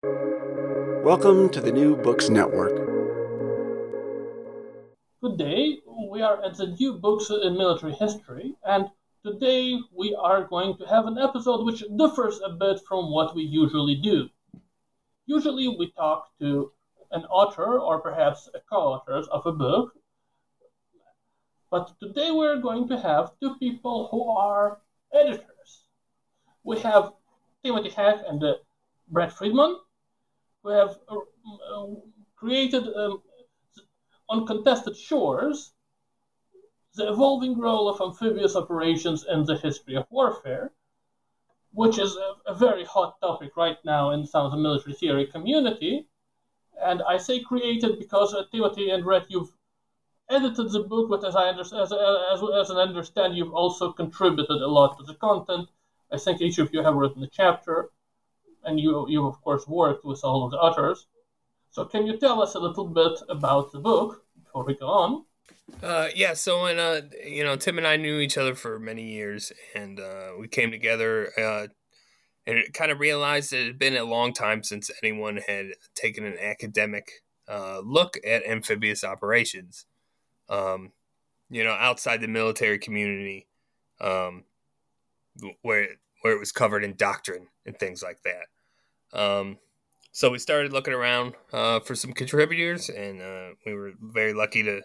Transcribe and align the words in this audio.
Welcome 0.00 1.48
to 1.48 1.60
the 1.60 1.72
New 1.72 1.96
Books 1.96 2.28
Network. 2.28 2.76
Good 5.20 5.38
day. 5.38 5.78
We 6.08 6.22
are 6.22 6.40
at 6.44 6.56
the 6.56 6.68
New 6.78 6.92
Books 6.92 7.30
in 7.30 7.58
Military 7.58 7.94
History, 7.94 8.54
and 8.64 8.88
today 9.26 9.76
we 9.92 10.14
are 10.14 10.44
going 10.44 10.76
to 10.76 10.84
have 10.86 11.06
an 11.06 11.18
episode 11.18 11.66
which 11.66 11.82
differs 11.96 12.38
a 12.44 12.50
bit 12.50 12.78
from 12.86 13.10
what 13.10 13.34
we 13.34 13.42
usually 13.42 13.96
do. 13.96 14.28
Usually 15.26 15.66
we 15.66 15.90
talk 15.90 16.28
to 16.38 16.70
an 17.10 17.24
author 17.24 17.80
or 17.80 18.00
perhaps 18.00 18.48
a 18.54 18.60
co-authors 18.70 19.26
of 19.32 19.46
a 19.46 19.52
book, 19.52 19.94
but 21.72 21.92
today 22.00 22.30
we're 22.30 22.60
going 22.60 22.86
to 22.86 23.00
have 23.00 23.32
two 23.40 23.56
people 23.56 24.06
who 24.12 24.30
are 24.30 24.78
editors. 25.12 25.86
We 26.62 26.78
have 26.82 27.14
Timothy 27.64 27.90
Heck 27.90 28.22
and 28.28 28.44
uh, 28.44 28.54
Brett 29.08 29.32
Friedman, 29.32 29.78
who 30.68 30.74
have 30.74 30.98
uh, 31.08 31.16
uh, 31.74 31.86
created 32.36 32.84
um, 32.94 33.22
on 34.28 34.46
contested 34.46 34.96
shores 34.96 35.72
the 36.94 37.08
evolving 37.08 37.58
role 37.58 37.88
of 37.88 38.00
amphibious 38.00 38.54
operations 38.54 39.24
in 39.30 39.44
the 39.44 39.56
history 39.56 39.94
of 39.94 40.04
warfare, 40.10 40.72
which 41.72 41.98
is 41.98 42.16
a, 42.16 42.52
a, 42.52 42.54
very 42.54 42.84
hot 42.84 43.20
topic 43.20 43.56
right 43.56 43.78
now 43.84 44.10
in 44.10 44.26
some 44.26 44.44
of 44.44 44.52
the 44.52 44.58
military 44.58 44.94
theory 44.94 45.26
community. 45.26 46.06
And 46.82 47.02
I 47.02 47.16
say 47.16 47.40
created 47.40 47.98
because 47.98 48.34
uh, 48.34 48.42
Timothy 48.52 48.90
and 48.90 49.04
Brett, 49.04 49.26
you've 49.28 49.54
edited 50.28 50.70
the 50.72 50.82
book, 50.82 51.08
but 51.08 51.24
as 51.24 51.36
I 51.36 51.50
as, 51.50 51.72
as, 51.72 51.92
as 51.92 52.70
I 52.70 52.82
understand, 52.82 53.36
you've 53.36 53.54
also 53.54 53.92
contributed 53.92 54.60
a 54.60 54.66
lot 54.66 54.98
to 54.98 55.04
the 55.04 55.14
content. 55.14 55.68
I 56.12 56.18
think 56.18 56.40
each 56.40 56.58
of 56.58 56.74
you 56.74 56.82
have 56.82 56.94
written 56.94 57.22
a 57.22 57.28
chapter 57.28 57.90
and 58.68 58.78
you 58.78 59.06
you 59.08 59.26
of 59.26 59.40
course 59.42 59.66
worked 59.66 60.04
with 60.04 60.20
all 60.22 60.44
of 60.44 60.50
the 60.50 60.58
authors. 60.58 61.06
So 61.70 61.84
can 61.84 62.06
you 62.06 62.18
tell 62.18 62.42
us 62.42 62.54
a 62.54 62.58
little 62.58 62.86
bit 62.86 63.18
about 63.28 63.72
the 63.72 63.78
book 63.78 64.24
before 64.44 64.64
we 64.64 64.74
go 64.74 64.88
on? 64.88 65.24
Uh, 65.82 66.08
yeah, 66.14 66.34
so 66.34 66.62
when 66.62 66.78
uh, 66.78 67.02
you 67.24 67.44
know 67.44 67.56
Tim 67.56 67.78
and 67.78 67.86
I 67.86 67.96
knew 67.96 68.18
each 68.18 68.38
other 68.38 68.54
for 68.54 68.78
many 68.78 69.12
years, 69.12 69.52
and 69.74 70.00
uh, 70.00 70.30
we 70.38 70.48
came 70.48 70.70
together, 70.70 71.30
uh, 71.38 71.66
and 72.46 72.64
kind 72.72 72.90
of 72.90 73.00
realized 73.00 73.52
it 73.52 73.66
had 73.66 73.78
been 73.78 73.96
a 73.96 74.04
long 74.04 74.32
time 74.32 74.62
since 74.62 74.90
anyone 75.02 75.38
had 75.46 75.66
taken 75.94 76.24
an 76.24 76.38
academic 76.38 77.10
uh, 77.48 77.80
look 77.84 78.16
at 78.26 78.46
amphibious 78.46 79.04
operations. 79.04 79.86
Um, 80.48 80.92
you 81.50 81.64
know, 81.64 81.72
outside 81.72 82.20
the 82.20 82.28
military 82.28 82.78
community, 82.78 83.46
um, 84.00 84.44
where 85.62 85.88
where 86.22 86.34
it 86.34 86.40
was 86.40 86.52
covered 86.52 86.84
in 86.84 86.96
doctrine 86.96 87.46
and 87.64 87.78
things 87.78 88.02
like 88.02 88.22
that. 88.22 88.46
Um, 89.12 89.58
so 90.12 90.30
we 90.30 90.38
started 90.38 90.72
looking 90.72 90.94
around 90.94 91.34
uh, 91.52 91.80
for 91.80 91.94
some 91.94 92.12
contributors, 92.12 92.88
and 92.88 93.22
uh, 93.22 93.48
we 93.64 93.74
were 93.74 93.92
very 94.00 94.32
lucky 94.32 94.62
to 94.64 94.82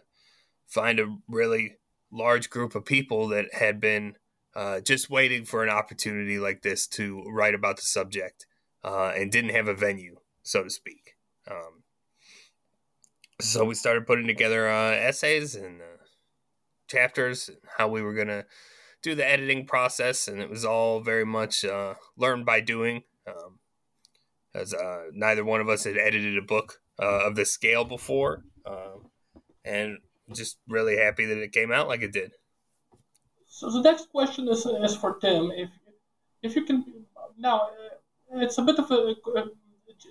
find 0.67 0.99
a 0.99 1.15
really 1.27 1.77
large 2.11 2.49
group 2.49 2.75
of 2.75 2.85
people 2.85 3.27
that 3.29 3.53
had 3.53 3.79
been 3.79 4.15
uh, 4.55 4.79
just 4.81 5.09
waiting 5.09 5.45
for 5.45 5.63
an 5.63 5.69
opportunity 5.69 6.37
like 6.37 6.61
this 6.61 6.85
to 6.87 7.23
write 7.23 7.55
about 7.55 7.77
the 7.77 7.81
subject 7.81 8.45
uh, 8.83 9.11
and 9.15 9.31
didn't 9.31 9.55
have 9.55 9.67
a 9.67 9.73
venue, 9.73 10.17
so 10.43 10.63
to 10.63 10.69
speak. 10.69 11.15
Um, 11.49 11.81
so 13.41 13.65
we 13.65 13.73
started 13.73 14.05
putting 14.05 14.27
together 14.27 14.69
uh, 14.69 14.91
essays 14.91 15.55
and 15.55 15.81
uh, 15.81 16.03
chapters, 16.87 17.49
how 17.77 17.87
we 17.87 18.03
were 18.03 18.13
going 18.13 18.27
to 18.27 18.45
do 19.01 19.15
the 19.15 19.27
editing 19.27 19.65
process, 19.65 20.27
and 20.27 20.39
it 20.39 20.49
was 20.49 20.63
all 20.63 21.01
very 21.01 21.25
much 21.25 21.65
learned 22.15 22.45
by 22.45 22.61
doing. 22.61 23.03
Um, 23.27 23.59
as 24.55 24.73
uh, 24.73 25.05
neither 25.13 25.43
one 25.43 25.61
of 25.61 25.69
us 25.69 25.83
had 25.83 25.97
edited 25.97 26.37
a 26.37 26.41
book 26.41 26.79
uh, 27.01 27.27
of 27.27 27.35
this 27.35 27.51
scale 27.51 27.83
before, 27.85 28.43
um, 28.65 29.09
and 29.65 29.97
just 30.33 30.57
really 30.67 30.97
happy 30.97 31.25
that 31.25 31.37
it 31.37 31.51
came 31.51 31.71
out 31.71 31.87
like 31.87 32.01
it 32.01 32.13
did. 32.13 32.31
So 33.47 33.69
the 33.69 33.81
next 33.81 34.09
question 34.09 34.47
is, 34.47 34.65
is 34.65 34.95
for 34.95 35.17
Tim. 35.19 35.51
If 35.51 35.69
if 36.41 36.55
you 36.55 36.65
can 36.65 37.05
now, 37.37 37.69
it's 38.33 38.57
a 38.57 38.61
bit 38.61 38.79
of 38.79 38.91
a 38.91 39.15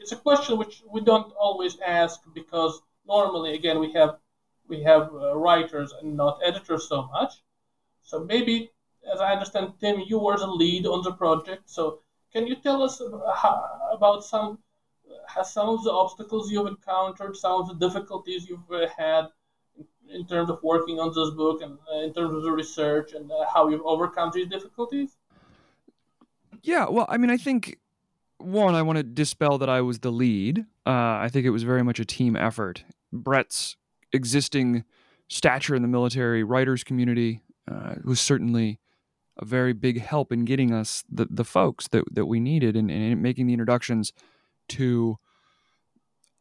it's 0.00 0.12
a 0.12 0.16
question 0.16 0.58
which 0.58 0.82
we 0.90 1.00
don't 1.00 1.32
always 1.38 1.78
ask 1.80 2.20
because 2.34 2.80
normally 3.06 3.54
again 3.54 3.78
we 3.80 3.92
have 3.92 4.16
we 4.68 4.82
have 4.82 5.10
uh, 5.12 5.36
writers 5.36 5.92
and 6.00 6.16
not 6.16 6.40
editors 6.44 6.88
so 6.88 7.08
much. 7.12 7.34
So 8.02 8.24
maybe 8.24 8.70
as 9.12 9.20
I 9.20 9.32
understand, 9.32 9.74
Tim, 9.80 10.00
you 10.06 10.18
were 10.18 10.38
the 10.38 10.46
lead 10.46 10.86
on 10.86 11.02
the 11.02 11.12
project. 11.12 11.68
So 11.68 12.00
can 12.32 12.46
you 12.46 12.56
tell 12.56 12.82
us 12.82 13.00
about 13.92 14.24
some 14.24 14.58
some 15.44 15.68
of 15.68 15.84
the 15.84 15.90
obstacles 15.90 16.50
you've 16.50 16.66
encountered, 16.66 17.36
some 17.36 17.60
of 17.60 17.68
the 17.68 17.74
difficulties 17.74 18.48
you've 18.48 18.70
uh, 18.70 18.86
had 18.96 19.26
in 20.08 20.26
terms 20.26 20.50
of 20.50 20.58
working 20.62 20.98
on 20.98 21.08
this 21.08 21.30
book 21.30 21.62
and 21.62 21.78
uh, 21.92 22.00
in 22.00 22.12
terms 22.12 22.34
of 22.34 22.42
the 22.42 22.50
research 22.50 23.12
and 23.12 23.30
uh, 23.30 23.44
how 23.52 23.68
you've 23.68 23.82
overcome 23.82 24.30
these 24.34 24.48
difficulties? 24.48 25.16
Yeah, 26.62 26.86
well, 26.88 27.06
I 27.08 27.16
mean, 27.16 27.30
I 27.30 27.36
think 27.36 27.78
one, 28.38 28.74
I 28.74 28.82
want 28.82 28.98
to 28.98 29.02
dispel 29.02 29.58
that 29.58 29.68
I 29.68 29.80
was 29.80 30.00
the 30.00 30.10
lead. 30.10 30.60
Uh, 30.86 30.90
I 30.90 31.28
think 31.30 31.46
it 31.46 31.50
was 31.50 31.62
very 31.62 31.82
much 31.82 31.98
a 31.98 32.04
team 32.04 32.36
effort. 32.36 32.84
Brett's 33.12 33.76
existing 34.12 34.84
stature 35.28 35.74
in 35.74 35.82
the 35.82 35.88
military 35.88 36.44
writers 36.44 36.84
community 36.84 37.42
uh, 37.70 37.94
was 38.04 38.20
certainly 38.20 38.78
a 39.38 39.44
very 39.44 39.72
big 39.72 40.00
help 40.00 40.32
in 40.32 40.44
getting 40.44 40.72
us 40.72 41.04
the, 41.10 41.26
the 41.30 41.44
folks 41.44 41.88
that, 41.88 42.04
that 42.12 42.26
we 42.26 42.40
needed 42.40 42.76
and, 42.76 42.90
and 42.90 43.22
making 43.22 43.46
the 43.46 43.54
introductions 43.54 44.12
to 44.68 45.18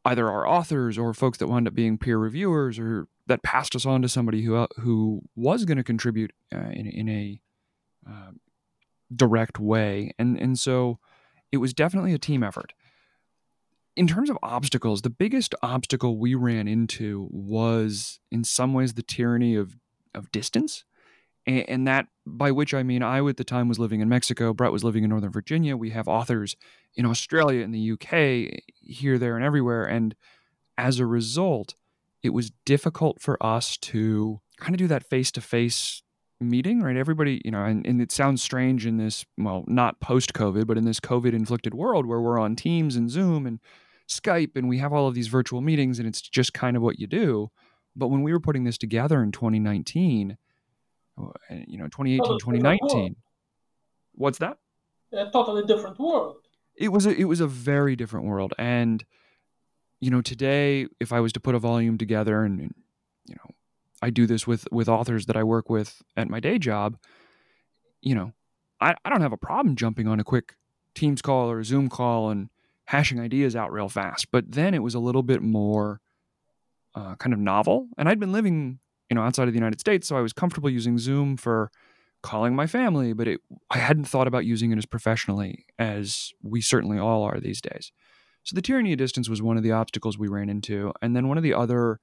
either 0.06 0.30
our 0.30 0.48
authors 0.48 0.98
or 0.98 1.14
folks 1.14 1.38
that 1.38 1.48
wound 1.48 1.68
up 1.68 1.76
being 1.76 1.98
peer 1.98 2.18
reviewers 2.18 2.80
or 2.80 3.08
that 3.28 3.44
passed 3.44 3.76
us 3.76 3.86
on 3.86 4.02
to 4.02 4.10
somebody 4.10 4.44
who 4.44 4.56
uh, 4.56 4.68
who 4.80 5.22
was 5.36 5.66
going 5.66 5.78
to 5.78 5.84
contribute 5.84 6.32
uh, 6.54 6.70
in, 6.72 6.88
in 6.88 7.10
a 7.10 7.40
uh, 8.10 8.32
direct 9.16 9.60
way. 9.60 10.12
And 10.18 10.40
and 10.40 10.58
so 10.58 11.00
it 11.52 11.58
was 11.58 11.74
definitely 11.74 12.14
a 12.14 12.20
team 12.20 12.44
effort. 12.44 12.74
In 13.96 14.08
terms 14.08 14.30
of 14.30 14.38
obstacles 14.42 15.02
the 15.02 15.10
biggest 15.10 15.54
obstacle 15.62 16.18
we 16.18 16.34
ran 16.36 16.68
into 16.68 17.28
was 17.32 18.20
in 18.32 18.44
some 18.44 18.74
ways 18.74 18.94
the 18.94 19.04
tyranny 19.04 19.56
of 19.56 19.78
of 20.14 20.32
distance 20.32 20.84
and, 21.46 21.70
and 21.70 21.88
that 21.88 22.08
by 22.26 22.52
which 22.52 22.74
I 22.74 22.84
mean 22.84 23.04
I 23.04 23.26
at 23.28 23.38
the 23.38 23.44
time 23.44 23.68
was 23.68 23.80
living 23.80 24.02
in 24.02 24.10
Mexico. 24.10 24.54
Brett 24.54 24.72
was 24.72 24.84
living 24.84 25.04
in 25.04 25.10
Northern 25.10 25.32
Virginia. 25.32 25.76
We 25.76 25.90
have 25.92 26.08
authors 26.08 26.56
in 26.96 27.06
Australia, 27.06 27.64
in 27.64 27.72
the 27.72 27.92
UK, 27.92 28.62
here, 28.82 29.18
there, 29.18 29.36
and 29.36 29.46
everywhere. 29.46 29.86
And 29.86 30.16
as 30.78 31.00
a 31.00 31.06
result, 31.06 31.76
it 32.24 32.30
was 32.30 32.52
difficult 32.66 33.22
for 33.22 33.42
us 33.44 33.78
to 33.78 34.40
kind 34.58 34.76
of 34.76 34.80
do 34.80 34.88
that 34.88 35.04
face 35.04 35.32
to 35.32 35.42
face 35.42 36.04
meeting, 36.40 36.82
right? 36.82 36.98
Everybody, 36.98 37.42
you 37.46 37.52
know, 37.52 37.64
and, 37.64 37.86
and 37.86 38.02
it 38.02 38.12
sounds 38.12 38.42
strange 38.42 38.86
in 38.86 38.98
this, 38.98 39.26
well, 39.38 39.64
not 39.68 40.00
post 40.00 40.34
COVID, 40.34 40.68
but 40.68 40.78
in 40.78 40.86
this 40.86 41.00
COVID 41.00 41.34
inflicted 41.34 41.74
world 41.74 42.06
where 42.06 42.20
we're 42.20 42.40
on 42.40 42.56
Teams 42.56 42.96
and 42.96 43.10
Zoom 43.10 43.46
and 43.46 43.60
Skype 44.08 44.56
and 44.56 44.68
we 44.68 44.80
have 44.80 44.92
all 44.92 45.08
of 45.08 45.16
these 45.16 45.28
virtual 45.28 45.62
meetings 45.62 46.00
and 46.00 46.08
it's 46.08 46.22
just 46.22 46.54
kind 46.54 46.76
of 46.76 46.84
what 46.84 47.00
you 47.00 47.08
do. 47.08 47.50
But 47.96 48.08
when 48.08 48.24
we 48.24 48.32
were 48.32 48.40
putting 48.40 48.64
this 48.64 48.78
together 48.78 49.22
in 49.22 49.32
2019, 49.32 50.38
you 51.50 51.78
know 51.78 51.86
2018 51.86 52.40
2019 52.40 53.16
what's 54.14 54.40
that? 54.40 54.58
A 55.14 55.30
totally 55.32 55.64
different 55.66 56.00
world. 56.00 56.38
It 56.76 56.90
was 56.90 57.06
a, 57.06 57.12
it 57.16 57.26
was 57.26 57.40
a 57.40 57.48
very 57.48 57.96
different 57.96 58.26
world. 58.26 58.54
And 58.58 59.04
you 60.00 60.10
know 60.10 60.22
today 60.22 60.88
if 61.00 61.14
i 61.14 61.20
was 61.20 61.32
to 61.32 61.40
put 61.40 61.54
a 61.54 61.60
volume 61.60 61.98
together 61.98 62.44
and, 62.44 62.60
and 62.60 62.74
you 63.28 63.36
know 63.36 63.52
i 64.02 64.10
do 64.10 64.26
this 64.26 64.48
with 64.48 64.68
with 64.72 64.90
authors 64.90 65.28
that 65.28 65.38
i 65.38 65.44
work 65.44 65.70
with 65.70 66.02
at 66.18 66.28
my 66.28 66.40
day 66.40 66.58
job 66.58 66.98
you 68.02 68.16
know 68.16 68.34
I, 68.82 68.96
I 69.06 69.10
don't 69.10 69.22
have 69.22 69.32
a 69.32 69.38
problem 69.38 69.76
jumping 69.76 70.08
on 70.08 70.20
a 70.20 70.24
quick 70.24 70.56
teams 70.96 71.22
call 71.22 71.50
or 71.50 71.60
a 71.60 71.66
zoom 71.66 71.88
call 71.88 72.30
and 72.30 72.50
hashing 72.86 73.20
ideas 73.20 73.56
out 73.56 73.72
real 73.72 73.88
fast. 73.88 74.28
But 74.32 74.52
then 74.52 74.74
it 74.74 74.80
was 74.80 74.96
a 74.96 75.00
little 75.00 75.24
bit 75.24 75.42
more 75.42 76.02
uh, 76.96 77.16
kind 77.16 77.32
of 77.32 77.40
novel. 77.40 77.88
And 77.98 78.10
i'd 78.10 78.20
been 78.20 78.32
living 78.34 78.80
you 79.12 79.16
know, 79.16 79.24
outside 79.24 79.50
of 79.50 79.54
the 79.54 79.60
United 79.60 79.82
States. 79.82 80.08
So 80.08 80.16
I 80.16 80.22
was 80.22 80.32
comfortable 80.32 80.70
using 80.70 80.98
Zoom 80.98 81.36
for 81.36 81.70
calling 82.24 82.56
my 82.56 82.66
family, 82.66 83.12
but 83.12 83.28
it, 83.28 83.42
I 83.70 83.78
hadn't 83.78 84.06
thought 84.06 84.26
about 84.26 84.46
using 84.46 84.72
it 84.72 84.78
as 84.78 84.86
professionally 84.86 85.66
as 85.78 86.32
we 86.42 86.62
certainly 86.62 86.98
all 86.98 87.24
are 87.24 87.38
these 87.42 87.60
days. 87.60 87.92
So 88.44 88.56
the 88.56 88.62
tyranny 88.62 88.94
of 88.94 88.98
distance 88.98 89.28
was 89.28 89.42
one 89.42 89.58
of 89.58 89.64
the 89.64 89.74
obstacles 89.74 90.18
we 90.18 90.30
ran 90.30 90.50
into, 90.50 90.94
and 91.02 91.14
then 91.14 91.28
one 91.28 91.38
of 91.38 91.44
the 91.44 91.54
other 91.54 92.00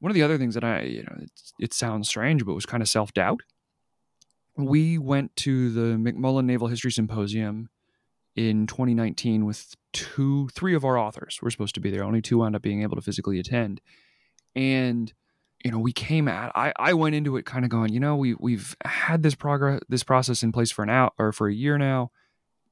one 0.00 0.10
of 0.10 0.14
the 0.14 0.22
other 0.22 0.36
things 0.36 0.52
that 0.52 0.64
I, 0.64 0.82
you 0.82 1.02
know, 1.02 1.16
it 1.58 1.72
sounds 1.72 2.10
strange, 2.10 2.44
but 2.44 2.52
it 2.52 2.56
was 2.56 2.66
kind 2.66 2.82
of 2.82 2.88
self 2.88 3.14
doubt. 3.14 3.40
We 4.56 4.98
went 4.98 5.34
to 5.36 5.70
the 5.70 5.96
McMullen 5.96 6.44
Naval 6.44 6.68
History 6.68 6.92
Symposium 6.92 7.70
in 8.36 8.66
2019 8.66 9.46
with 9.46 9.74
two, 9.94 10.48
three 10.48 10.74
of 10.74 10.84
our 10.84 10.98
authors 10.98 11.38
were 11.40 11.50
supposed 11.50 11.74
to 11.76 11.80
be 11.80 11.90
there. 11.90 12.04
Only 12.04 12.20
two 12.20 12.38
wound 12.38 12.54
up 12.54 12.60
being 12.60 12.82
able 12.82 12.96
to 12.96 13.02
physically 13.02 13.38
attend, 13.38 13.80
and 14.54 15.14
you 15.64 15.70
know, 15.70 15.78
we 15.78 15.92
came 15.92 16.28
at 16.28 16.52
I, 16.54 16.72
I 16.76 16.92
went 16.92 17.14
into 17.14 17.36
it 17.36 17.46
kind 17.46 17.64
of 17.64 17.70
going, 17.70 17.92
you 17.92 18.00
know, 18.00 18.14
we 18.16 18.34
we've 18.34 18.76
had 18.84 19.22
this 19.22 19.34
progress 19.34 19.80
this 19.88 20.04
process 20.04 20.42
in 20.42 20.52
place 20.52 20.70
for 20.70 20.82
an 20.82 20.90
out 20.90 21.14
or 21.18 21.32
for 21.32 21.48
a 21.48 21.54
year 21.54 21.78
now. 21.78 22.10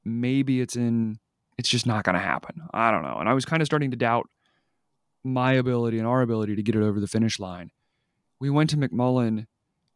Maybe 0.05 0.61
it's 0.61 0.75
in 0.75 1.19
It's 1.57 1.69
just 1.69 1.87
not 1.87 2.03
going 2.03 2.15
to 2.15 2.21
happen. 2.21 2.61
I 2.73 2.91
don't 2.91 3.03
know. 3.03 3.17
And 3.19 3.27
I 3.27 3.33
was 3.33 3.45
kind 3.45 3.61
of 3.61 3.65
starting 3.65 3.91
to 3.91 3.97
doubt 3.97 4.29
my 5.23 5.53
ability 5.53 5.97
and 5.97 6.07
our 6.07 6.21
ability 6.21 6.55
to 6.55 6.63
get 6.63 6.75
it 6.75 6.83
over 6.83 6.99
the 6.99 7.07
finish 7.07 7.39
line. 7.39 7.71
We 8.39 8.49
went 8.49 8.69
to 8.71 8.77
McMullen 8.77 9.47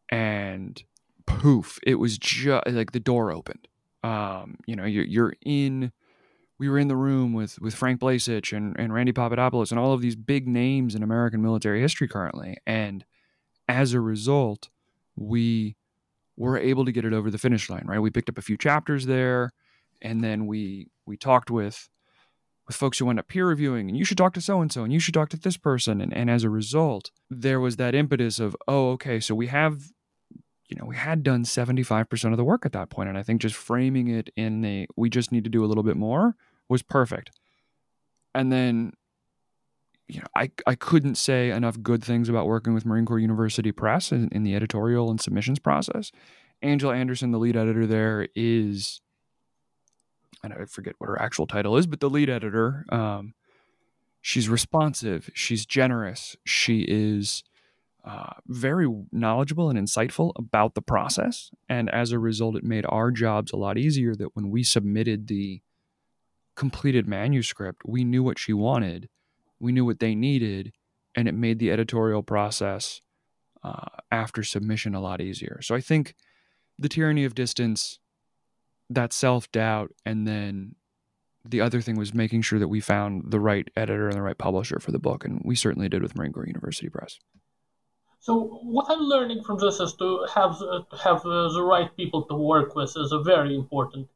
and 0.08 0.82
poof, 1.26 1.78
it 1.86 1.96
was 1.96 2.16
just 2.16 2.66
like 2.66 2.92
the 2.92 3.00
door 3.00 3.30
opened. 3.30 3.68
Um, 4.02 4.56
you 4.66 4.74
know, 4.74 4.84
you're, 4.84 5.04
you're 5.04 5.34
in, 5.44 5.92
we 6.58 6.68
were 6.68 6.78
in 6.78 6.88
the 6.88 6.96
room 6.96 7.32
with, 7.32 7.60
with 7.60 7.74
Frank 7.74 8.00
Blazich 8.00 8.56
and, 8.56 8.78
and 8.78 8.92
Randy 8.92 9.12
Papadopoulos 9.12 9.70
and 9.70 9.78
all 9.78 9.92
of 9.92 10.00
these 10.00 10.16
big 10.16 10.48
names 10.48 10.94
in 10.94 11.02
American 11.02 11.40
military 11.40 11.80
history 11.80 12.08
currently. 12.08 12.56
And 12.66 13.04
as 13.68 13.92
a 13.92 14.00
result, 14.00 14.68
we 15.14 15.76
were 16.36 16.58
able 16.58 16.84
to 16.84 16.92
get 16.92 17.04
it 17.04 17.12
over 17.12 17.30
the 17.30 17.38
finish 17.38 17.70
line, 17.70 17.84
right? 17.86 18.00
We 18.00 18.10
picked 18.10 18.28
up 18.28 18.38
a 18.38 18.42
few 18.42 18.56
chapters 18.56 19.06
there 19.06 19.52
and 20.02 20.22
then 20.22 20.46
we, 20.46 20.88
we 21.06 21.16
talked 21.16 21.50
with, 21.50 21.88
with 22.66 22.76
folks 22.76 22.98
who 22.98 23.08
end 23.08 23.18
up 23.18 23.28
peer 23.28 23.46
reviewing 23.46 23.88
and 23.88 23.96
you 23.96 24.04
should 24.04 24.18
talk 24.18 24.34
to 24.34 24.40
so 24.40 24.60
and 24.60 24.72
so 24.72 24.84
and 24.84 24.92
you 24.92 25.00
should 25.00 25.14
talk 25.14 25.30
to 25.30 25.38
this 25.38 25.56
person 25.56 26.00
and, 26.00 26.12
and 26.12 26.30
as 26.30 26.44
a 26.44 26.50
result 26.50 27.10
there 27.30 27.58
was 27.58 27.76
that 27.76 27.94
impetus 27.94 28.38
of 28.38 28.54
oh 28.68 28.90
okay 28.90 29.18
so 29.18 29.34
we 29.34 29.46
have 29.46 29.84
you 30.68 30.76
know 30.76 30.84
we 30.84 30.94
had 30.94 31.22
done 31.22 31.44
75% 31.44 32.30
of 32.30 32.36
the 32.36 32.44
work 32.44 32.66
at 32.66 32.72
that 32.72 32.90
point 32.90 33.08
and 33.08 33.16
i 33.16 33.22
think 33.22 33.40
just 33.40 33.56
framing 33.56 34.08
it 34.08 34.28
in 34.36 34.60
the 34.60 34.86
we 34.96 35.08
just 35.08 35.32
need 35.32 35.44
to 35.44 35.50
do 35.50 35.64
a 35.64 35.66
little 35.66 35.82
bit 35.82 35.96
more 35.96 36.36
was 36.68 36.82
perfect 36.82 37.30
and 38.34 38.52
then 38.52 38.92
you 40.06 40.20
know 40.20 40.26
i, 40.36 40.50
I 40.66 40.74
couldn't 40.74 41.16
say 41.16 41.50
enough 41.50 41.80
good 41.82 42.02
things 42.02 42.28
about 42.28 42.46
working 42.46 42.74
with 42.74 42.86
marine 42.86 43.06
corps 43.06 43.18
university 43.18 43.72
press 43.72 44.12
in, 44.12 44.28
in 44.32 44.42
the 44.42 44.54
editorial 44.54 45.10
and 45.10 45.20
submissions 45.20 45.58
process 45.58 46.10
angela 46.62 46.94
anderson 46.94 47.30
the 47.30 47.38
lead 47.38 47.56
editor 47.56 47.86
there 47.86 48.28
is 48.34 49.00
and 50.42 50.52
I 50.52 50.64
forget 50.66 50.94
what 50.98 51.08
her 51.08 51.20
actual 51.20 51.46
title 51.46 51.76
is, 51.76 51.86
but 51.86 52.00
the 52.00 52.10
lead 52.10 52.30
editor. 52.30 52.84
Um, 52.90 53.34
she's 54.20 54.48
responsive. 54.48 55.30
She's 55.34 55.66
generous. 55.66 56.36
She 56.44 56.84
is 56.88 57.42
uh, 58.04 58.34
very 58.46 58.86
knowledgeable 59.12 59.70
and 59.70 59.78
insightful 59.78 60.32
about 60.36 60.74
the 60.74 60.82
process. 60.82 61.50
And 61.68 61.90
as 61.90 62.12
a 62.12 62.18
result, 62.18 62.56
it 62.56 62.64
made 62.64 62.86
our 62.88 63.10
jobs 63.10 63.52
a 63.52 63.56
lot 63.56 63.78
easier. 63.78 64.14
That 64.14 64.34
when 64.34 64.50
we 64.50 64.62
submitted 64.62 65.26
the 65.26 65.60
completed 66.58 67.06
manuscript, 67.06 67.82
we 67.86 68.04
knew 68.04 68.22
what 68.22 68.38
she 68.38 68.52
wanted, 68.52 69.08
we 69.60 69.70
knew 69.70 69.84
what 69.84 70.00
they 70.00 70.14
needed, 70.14 70.72
and 71.14 71.28
it 71.28 71.32
made 71.32 71.60
the 71.60 71.70
editorial 71.70 72.22
process 72.22 73.00
uh, 73.62 73.86
after 74.10 74.42
submission 74.42 74.92
a 74.92 75.00
lot 75.00 75.20
easier. 75.20 75.60
So 75.62 75.76
I 75.76 75.80
think 75.80 76.16
the 76.76 76.88
tyranny 76.88 77.24
of 77.24 77.34
distance 77.34 78.00
that 78.90 79.12
self 79.12 79.50
doubt, 79.52 79.92
and 80.04 80.26
then 80.26 80.74
the 81.44 81.60
other 81.60 81.80
thing 81.80 81.96
was 81.96 82.12
making 82.12 82.42
sure 82.42 82.58
that 82.58 82.68
we 82.68 82.80
found 82.80 83.30
the 83.30 83.40
right 83.40 83.68
editor 83.76 84.08
and 84.08 84.16
the 84.16 84.22
right 84.22 84.38
publisher 84.38 84.80
for 84.80 84.90
the 84.90 84.98
book, 84.98 85.24
and 85.24 85.40
we 85.44 85.54
certainly 85.54 85.88
did 85.88 86.02
with 86.02 86.16
Marine 86.16 86.32
Corps 86.32 86.46
University 86.46 86.88
Press. 86.88 87.18
So 88.18 88.60
what 88.64 88.86
I'm 88.90 89.00
learning 89.00 89.44
from 89.44 89.58
this 89.58 89.78
is 89.78 89.92
to 89.94 90.26
have 90.34 90.60
uh, 90.60 90.82
have 91.04 91.24
uh, 91.24 91.52
the 91.52 91.62
right 91.62 91.94
people 91.96 92.24
to 92.24 92.34
work 92.34 92.74
with 92.74 92.96
is 92.96 93.12
a 93.12 93.22
very 93.22 93.54
important 93.54 94.08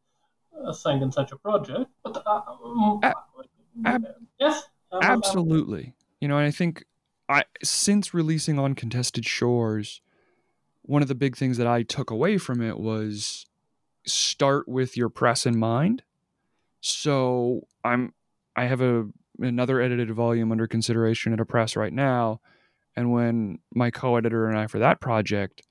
uh, 0.65 0.73
thing 0.73 1.03
in 1.03 1.13
such 1.13 1.33
a 1.33 1.37
project. 1.37 1.91
But 2.03 2.23
um, 2.27 3.01
ab- 3.03 4.05
yes, 4.39 4.63
um, 4.91 5.01
absolutely. 5.03 5.95
You 6.21 6.29
know, 6.29 6.39
and 6.39 6.47
I 6.47 6.51
think 6.51 6.85
I 7.29 7.45
since 7.63 8.15
releasing 8.15 8.59
on 8.59 8.75
contested 8.75 9.25
shores, 9.25 10.01
one 10.83 11.03
of 11.03 11.09
the 11.09 11.15
big 11.15 11.37
things 11.37 11.57
that 11.59 11.67
I 11.67 11.83
took 11.83 12.11
away 12.11 12.39
from 12.39 12.61
it 12.61 12.79
was 12.79 13.47
start 14.07 14.69
with 14.69 14.97
your 14.97 15.09
press 15.09 15.47
in 15.47 15.59
mind. 15.59 16.03
So 16.81 17.67
I'm 17.85 18.13
I 18.57 18.67
have 18.67 18.81
a 18.81 19.09
another 19.39 19.81
edited 19.81 20.11
volume 20.11 20.53
under 20.53 20.67
consideration 20.67 21.33
at 21.33 21.41
a 21.41 21.47
press 21.47 21.77
right 21.77 21.93
now. 21.93 22.41
And 22.95 23.11
when 23.11 23.59
my 23.75 23.91
co-editor 23.91 24.49
and 24.49 24.59
I 24.59 24.67
for 24.67 24.79
that 24.81 25.01
project 25.01 25.63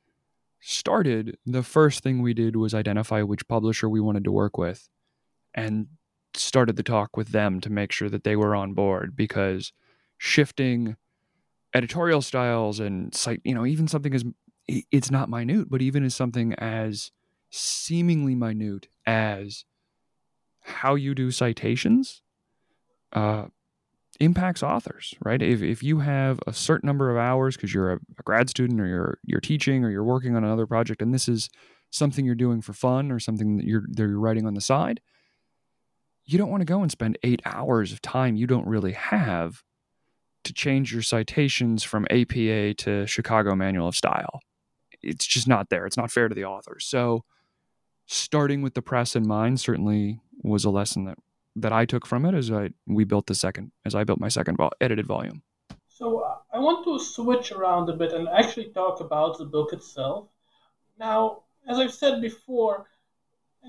started, 0.62 1.38
the 1.46 1.64
first 1.64 2.04
thing 2.04 2.22
we 2.22 2.34
did 2.34 2.56
was 2.56 2.74
identify 2.74 3.22
which 3.22 3.48
publisher 3.48 3.90
we 3.90 4.00
wanted 4.00 4.24
to 4.24 4.32
work 4.32 4.58
with 4.58 4.88
and 5.54 5.88
started 6.34 6.76
the 6.76 6.84
talk 6.84 7.18
with 7.18 7.30
them 7.30 7.60
to 7.60 7.70
make 7.70 7.92
sure 7.92 8.10
that 8.10 8.24
they 8.24 8.36
were 8.36 8.56
on 8.56 8.74
board 8.74 9.16
because 9.16 9.74
shifting 10.18 10.96
editorial 11.74 12.22
styles 12.22 12.80
and 12.80 13.14
site, 13.14 13.42
you 13.44 13.54
know, 13.54 13.66
even 13.66 13.88
something 13.88 14.14
as 14.14 14.24
it's 14.68 15.12
not 15.12 15.30
minute, 15.30 15.70
but 15.70 15.82
even 15.82 16.06
as 16.06 16.16
something 16.16 16.54
as 16.54 17.12
seemingly 17.50 18.36
minute 18.36 18.88
as 19.06 19.66
how 20.62 20.96
you 20.96 21.14
do 21.16 21.32
citations 21.32 22.22
uh, 23.14 23.46
impacts 24.22 24.64
authors, 24.64 25.14
right? 25.24 25.42
If, 25.42 25.62
if 25.62 25.84
you 25.84 26.00
have 26.00 26.40
a 26.48 26.54
certain 26.54 26.88
number 26.88 27.10
of 27.10 27.18
hours 27.18 27.56
because 27.56 27.74
you're 27.74 27.94
a, 27.94 27.96
a, 27.96 28.24
grad 28.24 28.50
student 28.50 28.80
or 28.80 28.86
you're 28.86 29.18
you're 29.26 29.42
teaching 29.42 29.84
or 29.84 29.90
you're 29.90 30.04
working 30.04 30.36
on 30.36 30.44
another 30.44 30.68
project, 30.68 31.02
and 31.02 31.14
this 31.14 31.28
is 31.28 31.50
something 31.90 32.26
you're 32.26 32.36
doing 32.36 32.62
for 32.62 32.74
fun 32.74 33.12
or 33.12 33.20
something 33.20 33.58
that 33.58 33.66
you're 33.66 33.84
that 33.90 34.04
you're 34.04 34.20
writing 34.20 34.46
on 34.46 34.54
the 34.54 34.62
side, 34.62 35.02
you 36.26 36.38
don't 36.38 36.50
want 36.50 36.62
to 36.62 36.66
go 36.66 36.82
and 36.82 36.92
spend 36.92 37.18
eight 37.24 37.42
hours 37.46 37.92
of 37.92 38.02
time 38.02 38.36
you 38.36 38.48
don't 38.48 38.68
really 38.68 38.94
have 38.94 39.64
to 40.44 40.54
change 40.54 40.94
your 40.94 41.02
citations 41.02 41.84
from 41.84 42.08
APA 42.10 42.74
to 42.76 43.06
Chicago 43.06 43.56
Manual 43.56 43.88
of 43.88 43.96
Style. 43.96 44.40
It's 45.02 45.26
just 45.26 45.48
not 45.48 45.70
there. 45.70 45.86
It's 45.86 45.98
not 45.98 46.12
fair 46.12 46.30
to 46.30 46.36
the 46.36 46.46
authors. 46.46 46.86
So 46.86 47.24
starting 48.08 48.62
with 48.62 48.74
the 48.74 48.82
press 48.82 49.16
in 49.16 49.28
mind 49.28 49.60
certainly 49.60 50.20
was 50.44 50.66
a 50.66 50.70
lesson 50.70 51.06
that 51.06 51.18
that 51.56 51.74
I 51.74 51.86
took 51.86 52.06
from 52.06 52.26
it 52.26 52.34
as 52.34 52.52
I 52.52 52.70
we 52.88 53.04
built 53.04 53.28
the 53.28 53.36
second 53.36 53.72
as 53.86 53.96
I 53.96 54.04
built 54.04 54.20
my 54.20 54.30
second 54.30 54.58
edited 54.80 55.06
volume. 55.06 55.44
So 55.88 56.20
uh, 56.20 56.38
I 56.54 56.60
want 56.60 56.84
to 56.86 57.04
switch 57.04 57.52
around 57.52 57.90
a 57.90 57.94
bit 57.94 58.14
and 58.14 58.28
actually 58.30 58.70
talk 58.70 59.02
about 59.02 59.38
the 59.38 59.46
book 59.46 59.74
itself. 59.74 60.30
Now, 60.98 61.44
as 61.68 61.78
I've 61.78 61.94
said 61.94 62.22
before, 62.22 62.86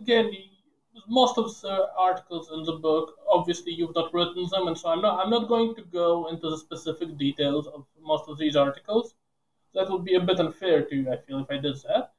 again, 0.00 0.32
most 1.08 1.38
of 1.38 1.60
the 1.60 1.88
articles 1.96 2.50
in 2.52 2.62
the 2.64 2.72
book, 2.72 3.16
obviously 3.28 3.72
you've 3.72 3.94
not 3.94 4.12
written 4.14 4.46
them, 4.50 4.68
and 4.68 4.78
so 4.78 4.88
I'm 4.88 5.02
not 5.02 5.24
I'm 5.24 5.30
not 5.30 5.48
going 5.48 5.74
to 5.74 5.82
go 5.82 6.28
into 6.28 6.48
the 6.50 6.58
specific 6.58 7.18
details 7.18 7.66
of 7.66 7.86
most 8.00 8.28
of 8.28 8.38
these 8.38 8.56
articles. 8.56 9.14
That 9.74 9.90
would 9.90 10.04
be 10.04 10.14
a 10.16 10.20
bit 10.20 10.38
unfair 10.38 10.84
to 10.84 10.94
you, 10.94 11.10
I 11.10 11.16
feel, 11.16 11.40
if 11.40 11.50
I 11.50 11.56
did 11.56 11.76
that. 11.88 12.12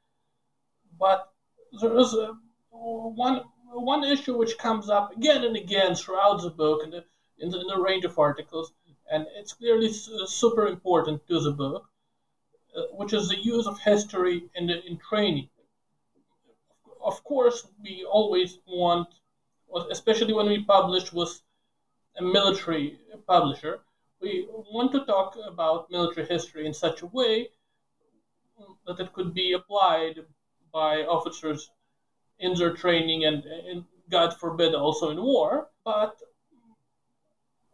But 0.98 1.32
there 1.80 1.96
is 1.96 2.12
a, 2.14 2.34
one 2.70 3.42
one 3.80 4.04
issue 4.04 4.36
which 4.36 4.58
comes 4.58 4.88
up 4.88 5.16
again 5.16 5.44
and 5.44 5.56
again 5.56 5.94
throughout 5.94 6.42
the 6.42 6.50
book 6.50 6.82
and 6.84 6.94
in 7.38 7.50
the, 7.50 7.60
in 7.60 7.80
range 7.80 8.04
of 8.04 8.18
articles, 8.18 8.72
and 9.10 9.26
it's 9.36 9.52
clearly 9.52 9.92
super 9.92 10.66
important 10.66 11.26
to 11.26 11.40
the 11.40 11.50
book, 11.50 11.84
uh, 12.76 12.82
which 12.92 13.12
is 13.12 13.28
the 13.28 13.36
use 13.36 13.66
of 13.66 13.78
history 13.80 14.44
in, 14.54 14.66
the, 14.66 14.84
in 14.86 14.96
training. 14.98 15.48
Of 17.04 17.22
course, 17.24 17.66
we 17.82 18.04
always 18.04 18.58
want, 18.66 19.08
especially 19.90 20.32
when 20.32 20.46
we 20.46 20.64
publish 20.64 21.12
with 21.12 21.40
a 22.16 22.22
military 22.22 22.98
publisher, 23.26 23.80
we 24.20 24.46
want 24.48 24.92
to 24.92 25.04
talk 25.04 25.36
about 25.46 25.90
military 25.90 26.26
history 26.26 26.66
in 26.66 26.72
such 26.72 27.02
a 27.02 27.06
way 27.06 27.48
that 28.86 29.00
it 29.00 29.12
could 29.12 29.34
be 29.34 29.52
applied 29.52 30.20
by 30.72 31.02
officers 31.02 31.70
in 32.38 32.54
their 32.54 32.74
training 32.74 33.24
and, 33.24 33.44
and 33.44 33.84
God 34.10 34.34
forbid 34.34 34.74
also 34.74 35.10
in 35.10 35.22
war. 35.22 35.68
But 35.84 36.20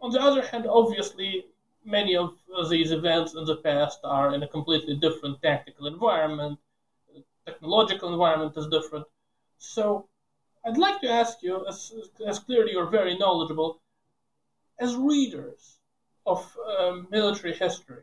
on 0.01 0.11
the 0.11 0.21
other 0.21 0.43
hand, 0.43 0.67
obviously, 0.67 1.47
many 1.85 2.17
of 2.17 2.35
these 2.69 2.91
events 2.91 3.35
in 3.35 3.45
the 3.45 3.57
past 3.57 4.01
are 4.05 4.35
in 4.35 4.43
a 4.43 4.49
completely 4.49 4.97
different 4.97 5.43
tactical 5.43 5.87
environment. 5.87 6.59
Technological 7.47 8.13
environment 8.13 8.57
is 8.57 8.67
different. 8.67 9.07
So 9.59 10.07
I'd 10.65 10.79
like 10.79 11.01
to 11.01 11.11
ask 11.11 11.43
you, 11.43 11.67
as, 11.67 11.93
as 12.27 12.39
clearly 12.39 12.73
you're 12.73 12.91
very 12.91 13.17
knowledgeable, 13.17 13.81
as 14.79 14.95
readers 14.95 15.79
of 16.27 16.57
um, 16.79 17.09
military 17.11 17.55
history, 17.55 18.03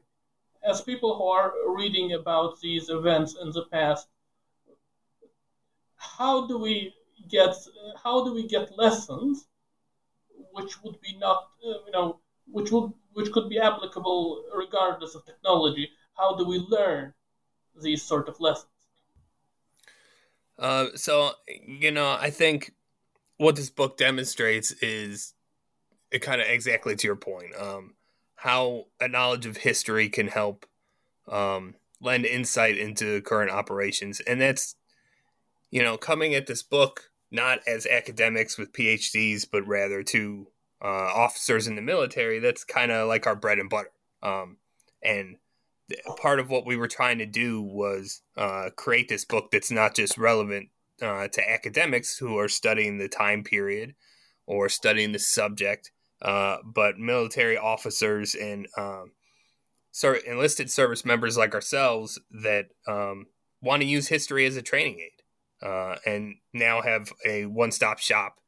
as 0.63 0.81
people 0.81 1.15
who 1.17 1.27
are 1.27 1.53
reading 1.67 2.13
about 2.13 2.59
these 2.61 2.89
events 2.89 3.35
in 3.41 3.51
the 3.51 3.65
past, 3.71 4.07
how 6.17 6.47
do 6.47 6.57
we 6.57 6.93
get 7.29 7.55
how 8.03 8.23
do 8.23 8.33
we 8.33 8.47
get 8.47 8.77
lessons 8.77 9.47
which 10.53 10.81
would 10.83 10.99
be 11.01 11.17
not 11.17 11.49
uh, 11.65 11.79
you 11.85 11.91
know 11.91 12.19
which 12.51 12.71
would 12.71 12.91
which 13.13 13.31
could 13.31 13.49
be 13.49 13.59
applicable 13.59 14.43
regardless 14.55 15.15
of 15.15 15.25
technology? 15.25 15.89
How 16.13 16.35
do 16.35 16.45
we 16.45 16.59
learn 16.59 17.13
these 17.81 18.03
sort 18.03 18.29
of 18.29 18.39
lessons? 18.39 18.71
Uh, 20.57 20.87
so 20.95 21.31
you 21.67 21.91
know 21.91 22.17
i 22.19 22.31
think 22.31 22.73
what 23.37 23.55
this 23.55 23.69
book 23.69 23.95
demonstrates 23.95 24.71
is 24.81 25.35
it 26.09 26.19
kind 26.23 26.41
of 26.41 26.47
exactly 26.47 26.95
to 26.95 27.07
your 27.07 27.15
point 27.15 27.55
um, 27.55 27.93
how 28.37 28.85
a 28.99 29.07
knowledge 29.07 29.45
of 29.45 29.57
history 29.57 30.09
can 30.09 30.27
help 30.27 30.65
um, 31.27 31.75
lend 32.01 32.25
insight 32.25 32.77
into 32.77 33.21
current 33.21 33.51
operations. 33.51 34.19
And 34.21 34.39
that's 34.39 34.75
you 35.71 35.83
know, 35.83 35.97
coming 35.97 36.33
at 36.35 36.47
this 36.47 36.63
book 36.63 37.11
not 37.31 37.59
as 37.67 37.85
academics 37.85 38.57
with 38.57 38.73
PhDs, 38.73 39.45
but 39.49 39.67
rather 39.67 40.03
to 40.03 40.47
uh, 40.81 40.87
officers 40.87 41.67
in 41.67 41.75
the 41.75 41.81
military. 41.81 42.39
That's 42.39 42.63
kind 42.63 42.91
of 42.91 43.07
like 43.07 43.27
our 43.27 43.35
bread 43.35 43.59
and 43.59 43.69
butter. 43.69 43.91
Um, 44.21 44.57
and 45.03 45.37
part 46.17 46.39
of 46.39 46.49
what 46.49 46.65
we 46.65 46.77
were 46.77 46.87
trying 46.87 47.17
to 47.19 47.25
do 47.25 47.61
was 47.61 48.21
uh, 48.35 48.69
create 48.75 49.09
this 49.09 49.25
book 49.25 49.51
that's 49.51 49.71
not 49.71 49.95
just 49.95 50.17
relevant 50.17 50.69
uh, 51.01 51.27
to 51.27 51.49
academics 51.49 52.17
who 52.17 52.37
are 52.37 52.47
studying 52.47 52.97
the 52.97 53.09
time 53.09 53.43
period 53.43 53.95
or 54.45 54.69
studying 54.69 55.11
the 55.11 55.19
subject, 55.19 55.91
uh, 56.21 56.57
but 56.63 56.97
military 56.97 57.57
officers 57.57 58.33
and 58.35 58.67
um, 58.77 59.11
enlisted 60.25 60.71
service 60.71 61.03
members 61.03 61.37
like 61.37 61.53
ourselves 61.53 62.19
that 62.31 62.67
um, 62.87 63.27
want 63.61 63.81
to 63.81 63.87
use 63.87 64.07
history 64.07 64.45
as 64.45 64.55
a 64.55 64.61
training 64.61 64.99
aid 64.99 65.16
uh, 65.61 65.95
and 66.05 66.35
now 66.53 66.81
have 66.81 67.11
a 67.25 67.45
one 67.45 67.71
stop 67.71 67.99
shop 67.99 68.39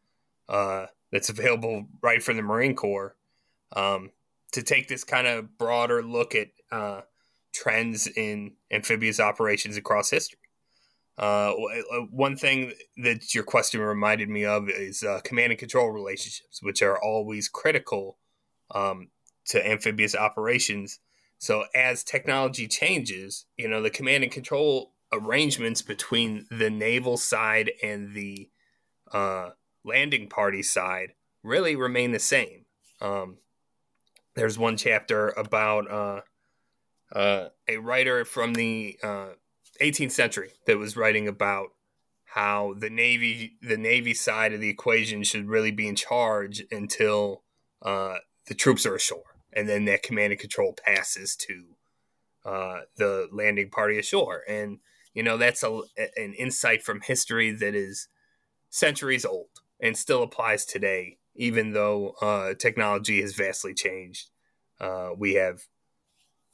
uh, 0.47 0.87
that's 1.11 1.29
available 1.29 1.87
right 2.01 2.21
from 2.21 2.37
the 2.37 2.43
Marine 2.43 2.75
Corps 2.75 3.15
um, 3.75 4.11
to 4.51 4.63
take 4.63 4.87
this 4.87 5.03
kind 5.03 5.27
of 5.27 5.57
broader 5.57 6.03
look 6.03 6.35
at 6.35 6.49
uh, 6.71 7.01
trends 7.53 8.07
in 8.07 8.53
amphibious 8.71 9.19
operations 9.19 9.77
across 9.77 10.09
history. 10.09 10.39
Uh, 11.17 11.53
uh, 11.91 11.99
one 12.11 12.37
thing 12.37 12.71
that 12.97 13.35
your 13.35 13.43
question 13.43 13.81
reminded 13.81 14.29
me 14.29 14.45
of 14.45 14.69
is 14.69 15.03
uh, 15.03 15.19
command 15.23 15.51
and 15.51 15.59
control 15.59 15.89
relationships, 15.89 16.63
which 16.63 16.81
are 16.81 16.97
always 16.97 17.49
critical 17.49 18.17
um, 18.73 19.09
to 19.45 19.65
amphibious 19.69 20.15
operations. 20.15 20.99
So 21.37 21.65
as 21.75 22.05
technology 22.05 22.67
changes, 22.67 23.45
you 23.57 23.67
know, 23.67 23.81
the 23.81 23.89
command 23.89 24.23
and 24.23 24.31
control 24.31 24.93
arrangements 25.11 25.81
between 25.81 26.45
the 26.49 26.69
naval 26.69 27.17
side 27.17 27.71
and 27.81 28.13
the 28.13 28.49
uh, 29.11 29.49
landing 29.83 30.29
party 30.29 30.61
side 30.61 31.13
really 31.43 31.75
remain 31.75 32.11
the 32.11 32.19
same. 32.19 32.65
Um, 33.01 33.37
there's 34.35 34.57
one 34.57 34.77
chapter 34.77 35.29
about 35.29 35.89
uh, 35.89 36.21
uh, 37.13 37.49
a 37.67 37.77
writer 37.77 38.25
from 38.25 38.53
the 38.53 38.97
18th 39.81 40.05
uh, 40.05 40.09
century 40.09 40.51
that 40.65 40.77
was 40.77 40.95
writing 40.95 41.27
about 41.27 41.69
how 42.25 42.75
the 42.77 42.91
navy 42.91 43.57
the 43.61 43.77
navy 43.77 44.13
side 44.13 44.53
of 44.53 44.61
the 44.61 44.69
equation 44.69 45.23
should 45.23 45.49
really 45.49 45.71
be 45.71 45.87
in 45.87 45.95
charge 45.95 46.63
until 46.71 47.41
uh, 47.81 48.17
the 48.47 48.53
troops 48.53 48.85
are 48.85 48.95
ashore, 48.95 49.35
and 49.51 49.67
then 49.67 49.85
that 49.85 50.03
command 50.03 50.31
and 50.31 50.39
control 50.39 50.75
passes 50.85 51.35
to 51.35 51.63
uh, 52.45 52.81
the 52.97 53.27
landing 53.31 53.69
party 53.69 53.97
ashore. 53.97 54.43
And 54.47 54.77
you 55.19 55.23
know 55.23 55.35
that's 55.35 55.63
a, 55.63 55.81
an 56.15 56.33
insight 56.33 56.81
from 56.81 57.01
history 57.01 57.51
that 57.51 57.75
is 57.75 58.07
centuries 58.69 59.25
old 59.25 59.49
and 59.81 59.97
still 59.97 60.23
applies 60.23 60.63
today, 60.63 61.17
even 61.35 61.73
though 61.73 62.13
uh, 62.21 62.53
technology 62.53 63.19
has 63.19 63.35
vastly 63.35 63.73
changed. 63.73 64.29
Uh, 64.79 65.09
we 65.17 65.33
have 65.33 65.63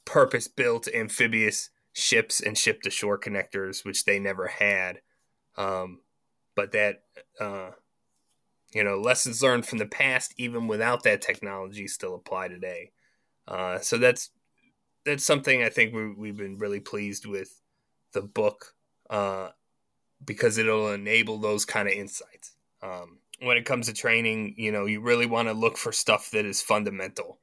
purpose 0.04 0.48
built 0.48 0.88
amphibious 0.88 1.70
ships 1.92 2.40
and 2.40 2.58
ship 2.58 2.82
to 2.82 2.90
shore 2.90 3.16
connectors, 3.16 3.84
which 3.84 4.04
they 4.04 4.18
never 4.18 4.48
had. 4.48 5.00
Um, 5.56 6.00
but 6.56 6.72
that, 6.72 7.04
uh, 7.40 7.70
you 8.74 8.82
know, 8.82 8.98
lessons 8.98 9.44
learned 9.44 9.66
from 9.66 9.78
the 9.78 9.86
past, 9.86 10.34
even 10.38 10.66
without 10.66 11.04
that 11.04 11.22
technology, 11.22 11.86
still 11.86 12.16
apply 12.16 12.48
today. 12.48 12.90
Uh, 13.46 13.78
so 13.78 13.96
that's 13.96 14.30
that's 15.04 15.22
something 15.22 15.62
I 15.62 15.68
think 15.68 15.94
we, 15.94 16.12
we've 16.12 16.36
been 16.36 16.58
really 16.58 16.80
pleased 16.80 17.26
with 17.26 17.62
the 18.16 18.26
book 18.26 18.74
uh, 19.08 19.50
because 20.24 20.58
it'll 20.58 20.92
enable 20.92 21.38
those 21.38 21.64
kind 21.64 21.86
of 21.86 21.94
insights. 21.94 22.56
Um, 22.82 23.18
when 23.40 23.56
it 23.56 23.64
comes 23.64 23.86
to 23.86 23.92
training, 23.92 24.54
you 24.56 24.72
know, 24.72 24.86
you 24.86 25.00
really 25.00 25.26
want 25.26 25.48
to 25.48 25.54
look 25.54 25.76
for 25.76 25.92
stuff 25.92 26.30
that 26.32 26.44
is 26.44 26.60
fundamental 26.60 27.38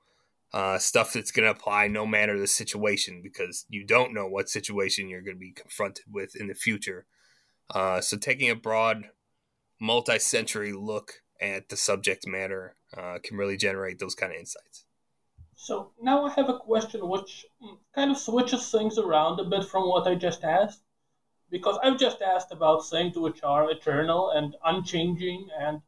uh, 0.54 0.78
stuff 0.78 1.14
that's 1.14 1.32
going 1.32 1.46
to 1.46 1.52
apply 1.52 1.88
no 1.88 2.06
matter 2.06 2.38
the 2.38 2.48
situation 2.48 3.22
because 3.24 3.66
you 3.70 3.84
don't 3.84 4.14
know 4.14 4.28
what 4.28 4.50
situation 4.50 5.10
you're 5.10 5.22
going 5.22 5.36
to 5.36 5.40
be 5.40 5.52
confronted 5.52 6.06
with 6.12 6.36
in 6.36 6.48
the 6.48 6.54
future. 6.54 7.06
Uh, 7.74 8.00
so, 8.00 8.18
taking 8.18 8.50
a 8.50 8.56
broad, 8.56 9.10
multi 9.80 10.20
century 10.20 10.72
look 10.72 11.22
at 11.42 11.70
the 11.70 11.78
subject 11.78 12.28
matter 12.28 12.76
uh, 12.96 13.18
can 13.24 13.36
really 13.36 13.58
generate 13.58 13.98
those 13.98 14.14
kind 14.14 14.32
of 14.32 14.38
insights. 14.38 14.86
So, 15.64 15.92
now 16.02 16.26
I 16.26 16.30
have 16.32 16.50
a 16.50 16.60
question 16.60 17.08
which 17.08 17.46
kind 17.96 18.12
of 18.12 18.18
switches 18.18 18.70
things 18.70 18.98
around 18.98 19.40
a 19.40 19.46
bit 19.46 19.64
from 19.64 19.88
what 19.88 20.06
I 20.06 20.14
just 20.14 20.44
asked. 20.44 20.82
Because 21.50 21.78
I've 21.82 21.98
just 21.98 22.22
asked 22.22 22.52
about 22.52 22.86
things 22.86 23.16
which 23.18 23.42
are 23.44 23.72
eternal 23.72 24.32
and 24.32 24.58
unchanging 24.66 25.48
and 25.58 25.82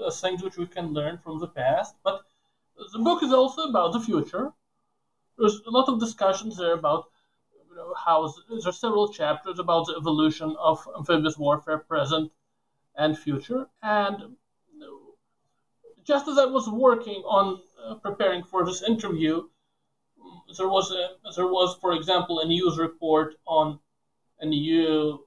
uh, 0.00 0.12
things 0.12 0.44
which 0.44 0.56
we 0.56 0.66
can 0.66 0.92
learn 0.92 1.18
from 1.18 1.40
the 1.40 1.48
past. 1.48 1.96
But 2.04 2.22
the 2.92 3.00
book 3.00 3.24
is 3.24 3.32
also 3.32 3.62
about 3.62 3.94
the 3.94 3.98
future. 3.98 4.52
There's 5.36 5.60
a 5.66 5.70
lot 5.70 5.88
of 5.88 5.98
discussions 5.98 6.56
there 6.56 6.74
about 6.74 7.10
you 7.68 7.74
know, 7.74 7.94
how 7.94 8.32
there 8.48 8.68
are 8.68 8.70
several 8.70 9.08
chapters 9.08 9.58
about 9.58 9.86
the 9.86 9.96
evolution 9.96 10.54
of 10.56 10.86
amphibious 10.96 11.36
warfare, 11.36 11.78
present 11.78 12.30
and 12.94 13.18
future. 13.18 13.66
And 13.82 14.36
just 16.04 16.28
as 16.28 16.38
I 16.38 16.44
was 16.44 16.68
working 16.68 17.22
on 17.22 17.58
preparing 18.02 18.42
for 18.44 18.64
this 18.64 18.82
interview, 18.82 19.48
there 20.56 20.68
was 20.68 20.90
a, 20.90 21.10
there 21.34 21.46
was, 21.46 21.76
for 21.80 21.92
example, 21.92 22.40
a 22.40 22.46
news 22.46 22.78
report 22.78 23.36
on 23.46 23.78
a 24.40 24.46
new 24.46 25.26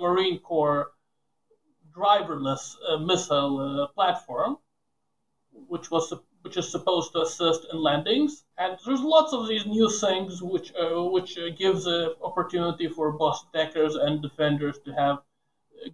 Marine 0.00 0.38
Corps 0.40 0.92
driverless 1.96 2.76
uh, 2.88 2.96
missile 2.98 3.58
uh, 3.58 3.86
platform, 3.88 4.58
which 5.68 5.90
was 5.90 6.12
which 6.42 6.56
is 6.58 6.70
supposed 6.70 7.12
to 7.12 7.22
assist 7.22 7.66
in 7.72 7.78
landings. 7.78 8.44
And 8.58 8.76
there's 8.84 9.00
lots 9.00 9.32
of 9.32 9.48
these 9.48 9.64
new 9.64 9.88
things 9.88 10.42
which 10.42 10.72
uh, 10.74 11.02
which 11.04 11.38
uh, 11.38 11.50
gives 11.50 11.86
opportunity 12.22 12.88
for 12.88 13.12
boss 13.12 13.46
deckers 13.52 13.94
and 13.94 14.20
defenders 14.20 14.78
to 14.84 14.92
have 14.92 15.22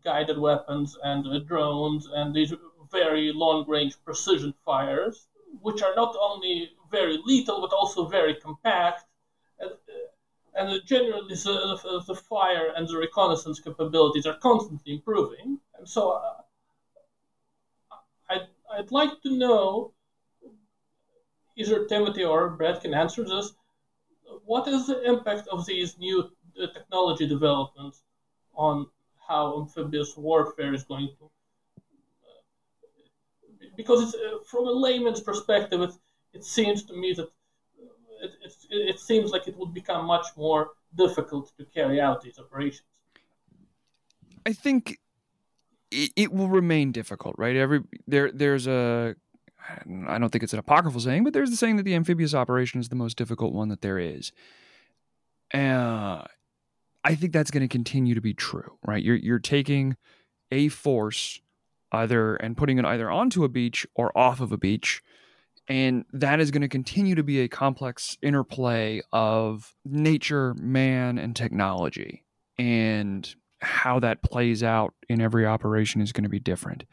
guided 0.05 0.39
weapons 0.39 0.97
and 1.03 1.47
drones 1.47 2.07
and 2.07 2.35
these 2.35 2.53
very 2.91 3.33
long 3.33 3.69
range 3.69 3.97
precision 4.05 4.55
fires, 4.65 5.29
which 5.61 5.83
are 5.83 5.95
not 5.95 6.17
only 6.21 6.71
very 6.91 7.19
lethal 7.25 7.61
but 7.61 7.73
also 7.73 8.07
very 8.07 8.35
compact. 8.35 9.05
And, 9.59 9.71
uh, 9.71 9.77
and 10.55 10.87
generally, 10.87 11.35
the, 11.35 12.03
the, 12.07 12.15
fire 12.15 12.73
and 12.77 12.89
the 12.89 12.97
reconnaissance 12.97 13.61
capabilities 13.61 14.27
are 14.27 14.37
constantly 14.39 14.95
improving. 14.95 15.59
And 15.79 15.89
so, 15.89 16.11
uh, 16.11 16.35
I'd, 18.29 18.49
I'd 18.73 18.91
like 18.91 19.21
to 19.23 19.31
know 19.37 19.93
either 21.57 21.87
Timothy 21.87 22.25
or 22.25 22.51
Brett 22.51 22.83
can 22.83 22.95
answer 22.95 23.25
this. 23.25 23.53
What 24.45 24.67
is 24.67 24.87
the 24.87 25.03
impact 25.03 25.49
of 25.49 25.67
these 25.67 25.99
new 25.99 26.31
uh, 26.61 26.67
technology 26.73 27.27
developments 27.27 28.03
on 28.55 28.87
how 29.29 29.61
amphibious 29.61 30.17
warfare 30.17 30.75
is 30.75 30.85
going 30.85 31.09
to? 31.19 31.31
Because 33.77 34.03
it's, 34.03 34.15
uh, 34.15 34.39
from 34.47 34.67
a 34.67 34.73
layman's 34.73 35.21
perspective, 35.21 35.81
it, 35.81 35.91
it 36.33 36.45
seems 36.45 36.83
to 36.85 36.95
me 36.95 37.13
that 37.15 37.25
uh, 37.25 37.29
it, 38.23 38.33
it, 38.71 38.77
it 38.95 39.01
seems 39.01 39.31
like 39.31 39.49
it 39.49 39.57
would 39.57 39.75
become 39.75 40.07
much 40.07 40.27
more 40.37 40.71
difficult 40.97 41.53
to 41.59 41.65
carry 41.65 42.01
out 42.01 42.23
these 42.23 42.39
operations. 42.39 42.87
I 44.47 44.53
think 44.53 44.99
it, 45.91 46.13
it 46.17 46.33
will 46.33 46.49
remain 46.49 46.93
difficult, 46.93 47.35
right? 47.39 47.57
Every 47.57 47.83
there 48.07 48.31
there's 48.33 48.67
a 48.67 49.15
I 50.09 50.19
don't 50.19 50.31
think 50.31 50.43
it's 50.43 50.53
an 50.53 50.59
apocryphal 50.59 51.01
saying, 51.01 51.25
but 51.25 51.33
there's 51.33 51.51
the 51.51 51.57
saying 51.57 51.77
that 51.77 51.83
the 51.83 51.95
amphibious 51.95 52.35
operation 52.35 52.81
is 52.81 52.89
the 52.89 52.97
most 52.97 53.17
difficult 53.17 53.53
one 53.53 53.69
that 53.69 53.83
there 53.83 53.99
is. 53.99 54.33
Uh, 55.53 56.25
I 57.05 57.15
think 57.15 57.33
that's 57.33 57.51
going 57.51 57.63
to 57.63 57.69
continue 57.69 58.15
to 58.15 58.21
be 58.21 58.35
true, 58.35 58.79
right? 58.87 59.03
You're 59.03 59.17
you're 59.17 59.39
taking 59.39 59.97
a 60.51 60.69
force 60.69 61.41
either 61.93 62.37
and 62.37 62.57
putting 62.57 62.79
it 62.79 62.85
either 62.85 63.11
onto 63.11 63.45
a 63.45 63.49
beach 63.49 63.87
or 63.95 64.17
off 64.17 64.41
of 64.41 64.53
a 64.53 64.59
beach, 64.59 65.03
and 65.69 66.05
that 66.13 66.41
is 66.41 66.51
going 66.51 66.63
to 66.63 66.69
continue 66.69 67.15
to 67.15 67.23
be 67.23 67.41
a 67.41 67.49
complex 67.49 68.19
interplay 68.23 69.01
of 69.13 69.75
nature, 69.85 70.55
man, 70.61 71.19
and 71.19 71.37
technology, 71.37 72.25
and 72.59 73.35
how 73.61 74.01
that 74.01 74.23
plays 74.23 74.63
out 74.63 74.95
in 75.09 75.21
every 75.21 75.47
operation 75.47 76.01
is 76.01 76.13
going 76.13 76.25
to 76.25 76.31
be 76.31 76.41
different. 76.41 76.85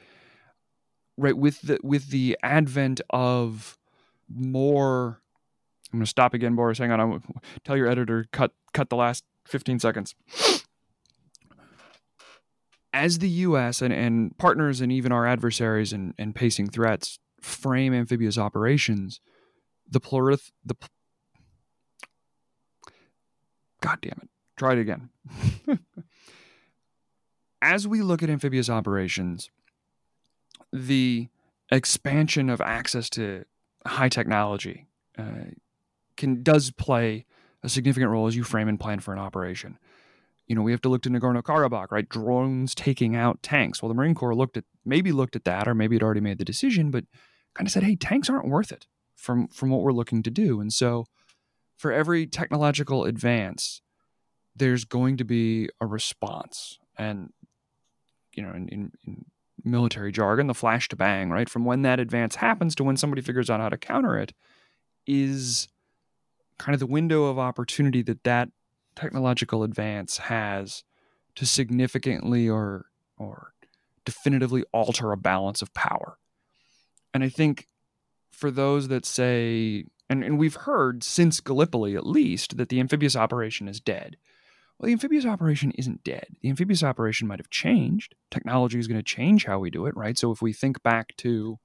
Right 1.18 1.38
with 1.38 1.62
the 1.62 1.80
with 1.82 2.10
the 2.10 2.38
advent 2.44 3.02
of 3.10 3.78
more 4.30 5.22
I'm 5.92 6.00
going 6.00 6.06
to 6.06 6.10
stop 6.10 6.34
again 6.34 6.56
Boris. 6.56 6.78
Hang 6.78 6.92
on 6.92 7.00
I'm 7.00 7.24
tell 7.64 7.78
your 7.78 7.88
editor 7.88 8.28
cut 8.32 8.52
cut 8.74 8.90
the 8.90 8.96
last 8.96 9.24
15 9.46 9.80
seconds 9.80 10.14
as 12.98 13.20
the 13.20 13.30
US 13.30 13.84
and, 13.84 13.94
and 13.94 14.36
partners 14.40 14.82
and 14.82 14.92
even 14.92 15.12
our 15.12 15.28
adversaries 15.28 15.94
and, 15.94 16.16
and 16.18 16.34
pacing 16.34 16.70
threats 16.70 17.20
frame 17.40 17.94
amphibious 17.94 18.40
operations 18.40 19.22
the 19.88 20.02
plurith 20.02 20.50
the 20.66 20.76
God 23.82 24.00
damn 24.02 24.20
it 24.24 24.30
try 24.58 24.74
it 24.74 24.80
again 24.80 25.10
as 27.62 27.88
we 27.88 28.02
look 28.02 28.24
at 28.24 28.32
amphibious 28.32 28.68
operations 28.68 29.52
the 30.74 31.28
expansion 31.72 32.50
of 32.50 32.60
access 32.62 33.12
to 33.12 33.46
high 33.86 34.10
technology 34.10 34.88
uh, 35.20 35.52
can 36.16 36.42
does 36.42 36.72
play 36.72 37.28
a 37.62 37.70
significant 37.70 38.10
role 38.10 38.26
as 38.26 38.36
you 38.36 38.44
frame 38.44 38.68
and 38.68 38.80
plan 38.80 39.00
for 39.00 39.14
an 39.14 39.20
operation. 39.20 39.78
You 40.48 40.56
know, 40.56 40.62
we 40.62 40.72
have 40.72 40.82
to 40.82 40.90
look 40.90 41.02
to 41.04 41.10
Nagorno 41.10 41.42
Karabakh, 41.42 41.92
right? 41.92 42.08
Drones 42.08 42.74
taking 42.74 43.16
out 43.16 43.44
tanks. 43.44 43.82
Well, 43.82 43.90
the 43.90 43.96
Marine 43.96 44.16
Corps 44.16 44.36
looked 44.36 44.56
at 44.56 44.64
maybe 44.86 45.12
looked 45.12 45.36
at 45.36 45.44
that, 45.44 45.68
or 45.68 45.76
maybe 45.76 45.98
it 45.98 46.04
already 46.04 46.22
made 46.22 46.38
the 46.38 46.46
decision, 46.46 46.90
but 46.90 47.04
kind 47.54 47.68
of 47.68 47.72
said, 47.72 47.84
"Hey, 47.84 47.96
tanks 47.96 48.30
aren't 48.30 48.48
worth 48.48 48.72
it 48.72 48.88
from 49.16 49.48
from 49.50 49.70
what 49.70 49.82
we're 49.82 49.92
looking 49.92 50.24
to 50.24 50.32
do." 50.32 50.62
And 50.62 50.72
so, 50.72 51.06
for 51.76 51.92
every 51.92 52.26
technological 52.28 53.04
advance, 53.04 53.82
there's 54.56 54.86
going 54.86 55.18
to 55.18 55.26
be 55.26 55.70
a 55.82 55.86
response, 55.86 56.80
and 56.98 57.32
you 58.34 58.44
know, 58.44 58.52
in, 58.52 58.70
in, 58.70 58.92
in 59.06 59.26
military 59.64 60.12
jargon, 60.12 60.48
the 60.48 60.54
flash 60.54 60.88
to 60.90 60.96
bang, 60.96 61.30
right? 61.30 61.50
From 61.50 61.66
when 61.66 61.82
that 61.82 62.00
advance 62.00 62.36
happens 62.36 62.76
to 62.76 62.84
when 62.84 62.96
somebody 62.96 63.22
figures 63.22 63.50
out 63.50 63.60
how 63.60 63.70
to 63.70 63.78
counter 63.78 64.18
it, 64.18 64.34
is 65.06 65.68
kind 66.58 66.74
of 66.74 66.80
the 66.80 66.88
window 66.88 67.26
of 67.26 67.38
opportunity 67.38 68.02
that 68.04 68.24
that 68.24 68.50
technological 68.98 69.64
advance 69.64 70.18
has 70.18 70.84
to 71.36 71.46
significantly 71.46 72.50
or 72.50 72.88
or 73.18 73.54
definitively 74.06 74.64
alter 74.74 75.12
a 75.12 75.18
balance 75.18 75.62
of 75.62 75.74
power. 75.74 76.18
And 77.14 77.24
I 77.24 77.30
think 77.30 77.68
for 78.32 78.52
those 78.52 78.88
that 78.90 79.06
say 79.06 79.86
and, 80.10 80.24
and 80.24 80.38
we've 80.38 80.56
heard 80.56 81.04
since 81.04 81.42
Gallipoli 81.42 81.96
at 81.96 82.08
least 82.08 82.58
that 82.58 82.70
the 82.70 82.80
amphibious 82.80 83.16
operation 83.16 83.68
is 83.68 83.80
dead. 83.80 84.18
Well, 84.78 84.88
the 84.88 84.94
amphibious 84.94 85.26
operation 85.26 85.72
isn't 85.72 86.04
dead. 86.04 86.28
The 86.42 86.50
amphibious 86.50 86.84
operation 86.84 87.28
might 87.28 87.40
have 87.40 87.50
changed. 87.50 88.16
Technology 88.30 88.78
is 88.80 88.88
going 88.88 89.00
to 89.00 89.04
change 89.04 89.46
how 89.46 89.60
we 89.60 89.70
do 89.70 89.86
it, 89.88 89.98
right? 89.98 90.18
So 90.18 90.32
if 90.32 90.42
we 90.42 90.54
think 90.54 90.82
back 90.84 91.16
to 91.18 91.60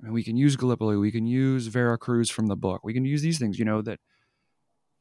I 0.00 0.04
mean, 0.04 0.12
we 0.12 0.24
can 0.24 0.36
use 0.36 0.56
Gallipoli, 0.56 0.96
we 0.96 1.10
can 1.10 1.26
use 1.26 1.68
Veracruz 1.68 2.30
from 2.30 2.48
the 2.48 2.56
book, 2.56 2.84
we 2.84 2.92
can 2.92 3.04
use 3.04 3.22
these 3.22 3.38
things, 3.38 3.58
you 3.58 3.64
know, 3.64 3.80
that 3.82 3.98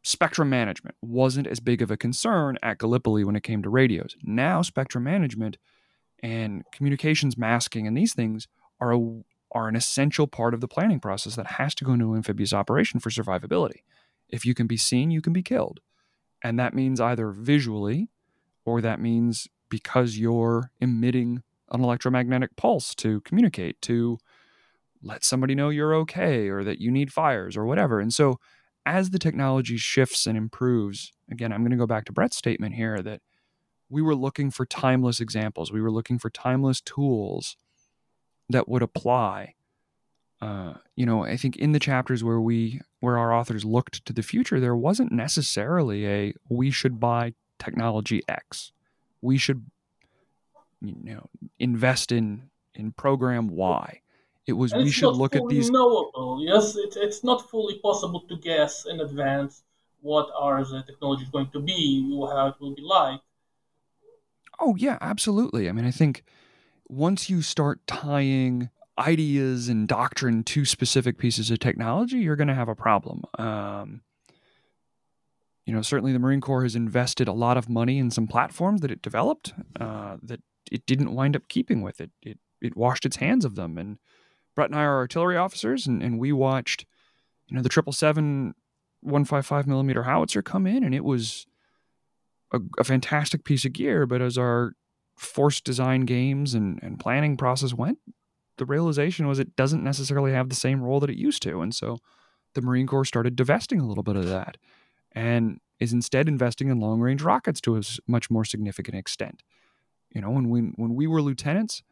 spectrum 0.05 0.47
management 0.51 0.95
wasn't 1.01 1.47
as 1.47 1.59
big 1.59 1.81
of 1.81 1.89
a 1.89 1.97
concern 1.97 2.59
at 2.61 2.77
Gallipoli 2.77 3.23
when 3.23 3.35
it 3.35 3.41
came 3.41 3.63
to 3.63 3.69
radios. 3.71 4.15
Now, 4.21 4.61
spectrum 4.61 5.03
management 5.03 5.57
and 6.21 6.63
communications 6.71 7.39
masking 7.39 7.87
and 7.87 7.97
these 7.97 8.13
things 8.13 8.47
are 8.79 8.93
a, 8.93 8.99
are 9.51 9.67
an 9.67 9.75
essential 9.75 10.27
part 10.27 10.53
of 10.53 10.61
the 10.61 10.67
planning 10.67 10.99
process 10.99 11.35
that 11.37 11.47
has 11.47 11.73
to 11.75 11.83
go 11.83 11.93
into 11.93 12.13
amphibious 12.13 12.53
operation 12.53 12.99
for 12.99 13.09
survivability. 13.09 13.81
If 14.29 14.45
you 14.45 14.53
can 14.53 14.67
be 14.67 14.77
seen, 14.77 15.09
you 15.09 15.21
can 15.21 15.33
be 15.33 15.41
killed. 15.41 15.79
And 16.43 16.59
that 16.59 16.75
means 16.75 17.01
either 17.01 17.31
visually 17.31 18.09
or 18.63 18.81
that 18.81 19.01
means 19.01 19.47
because 19.69 20.19
you're 20.19 20.69
emitting 20.79 21.41
an 21.71 21.83
electromagnetic 21.83 22.55
pulse 22.55 22.93
to 22.95 23.21
communicate, 23.21 23.81
to 23.81 24.19
let 25.01 25.23
somebody 25.23 25.55
know 25.55 25.69
you're 25.69 25.95
okay 25.95 26.47
or 26.47 26.63
that 26.63 26.79
you 26.79 26.91
need 26.91 27.11
fires 27.11 27.57
or 27.57 27.65
whatever. 27.65 27.99
And 27.99 28.13
so 28.13 28.39
as 28.85 29.09
the 29.09 29.19
technology 29.19 29.77
shifts 29.77 30.27
and 30.27 30.37
improves, 30.37 31.11
again, 31.29 31.51
I'm 31.51 31.61
going 31.61 31.71
to 31.71 31.77
go 31.77 31.87
back 31.87 32.05
to 32.05 32.13
Brett's 32.13 32.37
statement 32.37 32.75
here 32.75 33.01
that 33.01 33.21
we 33.89 34.01
were 34.01 34.15
looking 34.15 34.51
for 34.51 34.65
timeless 34.65 35.19
examples. 35.19 35.71
We 35.71 35.81
were 35.81 35.91
looking 35.91 36.19
for 36.19 36.29
timeless 36.29 36.81
tools 36.81 37.57
that 38.49 38.67
would 38.67 38.81
apply. 38.81 39.55
Uh, 40.41 40.75
you 40.95 41.05
know, 41.05 41.23
I 41.23 41.37
think 41.37 41.55
in 41.55 41.71
the 41.71 41.79
chapters 41.79 42.23
where 42.23 42.41
we 42.41 42.81
where 42.99 43.17
our 43.17 43.33
authors 43.33 43.65
looked 43.65 44.05
to 44.05 44.13
the 44.13 44.23
future, 44.23 44.59
there 44.59 44.75
wasn't 44.75 45.11
necessarily 45.11 46.07
a 46.07 46.33
we 46.49 46.71
should 46.71 46.99
buy 46.99 47.33
technology 47.57 48.21
X. 48.27 48.71
We 49.21 49.37
should 49.37 49.65
you 50.81 50.95
know 51.13 51.29
invest 51.59 52.11
in 52.11 52.49
in 52.75 52.91
program 52.91 53.47
Y. 53.47 54.01
It 54.47 54.53
was 54.53 54.73
And 54.73 54.83
we 54.83 54.91
should 54.91 55.15
look 55.15 55.35
at 55.35 55.47
these 55.47 55.71
knowable. 55.71 56.39
Yes, 56.41 56.75
it, 56.75 56.95
it's 56.97 57.23
not 57.23 57.49
fully 57.49 57.79
possible 57.79 58.21
to 58.29 58.37
guess 58.37 58.85
in 58.85 58.99
advance 58.99 59.63
what 60.01 60.29
our 60.39 60.63
the 60.63 60.83
technology 60.85 61.23
is 61.23 61.29
going 61.29 61.49
to 61.51 61.59
be, 61.59 62.01
how 62.31 62.47
it 62.47 62.55
will 62.59 62.75
be 62.75 62.83
like. 62.83 63.21
Oh, 64.59 64.75
yeah, 64.75 64.97
absolutely. 65.01 65.67
I 65.67 65.71
mean, 65.71 65.85
I 65.85 65.91
think 65.91 66.23
once 66.87 67.29
you 67.29 67.41
start 67.41 67.85
tying 67.87 68.69
ideas 68.97 69.67
and 69.67 69.87
doctrine 69.87 70.43
to 70.43 70.63
specific 70.63 71.17
pieces 71.17 71.51
of 71.51 71.59
technology, 71.59 72.17
you're 72.17 72.35
going 72.35 72.47
to 72.47 72.55
have 72.55 72.69
a 72.69 72.75
problem. 72.75 73.23
Um, 73.37 74.01
you 75.65 75.73
know, 75.73 75.81
certainly 75.81 76.13
the 76.13 76.19
Marine 76.19 76.41
Corps 76.41 76.63
has 76.63 76.75
invested 76.75 77.27
a 77.27 77.33
lot 77.33 77.57
of 77.57 77.67
money 77.67 77.97
in 77.97 78.11
some 78.11 78.27
platforms 78.27 78.81
that 78.81 78.91
it 78.91 79.01
developed 79.01 79.53
uh, 79.79 80.17
that 80.21 80.41
it 80.71 80.85
didn't 80.85 81.13
wind 81.13 81.35
up 81.35 81.47
keeping 81.47 81.81
with 81.81 81.99
it. 81.99 82.11
It 82.21 82.39
it 82.61 82.77
washed 82.77 83.05
its 83.05 83.17
hands 83.17 83.45
of 83.45 83.55
them. 83.55 83.77
And 83.77 83.97
Brett 84.55 84.69
and 84.69 84.79
I 84.79 84.83
are 84.83 84.97
artillery 84.97 85.37
officers, 85.37 85.85
and, 85.85 86.01
and 86.01 86.17
we 86.17 86.31
watched, 86.31 86.85
you 87.47 87.55
know, 87.55 87.61
the 87.61 87.69
triple 87.69 87.93
seven 87.93 88.55
one 89.01 89.25
five 89.25 89.45
five 89.45 89.67
millimeter 89.67 90.03
howitzer 90.03 90.41
come 90.41 90.65
in, 90.65 90.83
and 90.83 90.95
it 90.95 91.03
was 91.03 91.45
a, 92.51 92.59
a 92.79 92.83
fantastic 92.83 93.43
piece 93.43 93.65
of 93.65 93.73
gear. 93.73 94.05
But 94.05 94.21
as 94.21 94.37
our 94.37 94.73
force 95.15 95.61
design 95.61 96.01
games 96.01 96.53
and, 96.53 96.79
and 96.81 96.99
planning 96.99 97.37
process 97.37 97.73
went, 97.73 97.99
the 98.57 98.65
realization 98.65 99.27
was 99.27 99.39
it 99.39 99.55
doesn't 99.55 99.83
necessarily 99.83 100.31
have 100.31 100.49
the 100.49 100.55
same 100.55 100.81
role 100.81 100.99
that 100.99 101.09
it 101.09 101.17
used 101.17 101.41
to. 101.43 101.61
And 101.61 101.75
so 101.75 101.99
the 102.53 102.61
Marine 102.61 102.87
Corps 102.87 103.05
started 103.05 103.35
divesting 103.35 103.79
a 103.79 103.87
little 103.87 104.03
bit 104.03 104.15
of 104.15 104.27
that 104.27 104.57
and 105.11 105.59
is 105.79 105.93
instead 105.93 106.27
investing 106.27 106.69
in 106.69 106.79
long 106.79 106.99
range 107.01 107.21
rockets 107.21 107.61
to 107.61 107.77
a 107.77 107.81
much 108.07 108.29
more 108.29 108.45
significant 108.45 108.97
extent. 108.97 109.43
You 110.09 110.21
know, 110.21 110.29
when 110.29 110.49
we, 110.49 110.61
when 110.61 110.95
we 110.95 111.07
were 111.07 111.21
lieutenants, 111.21 111.83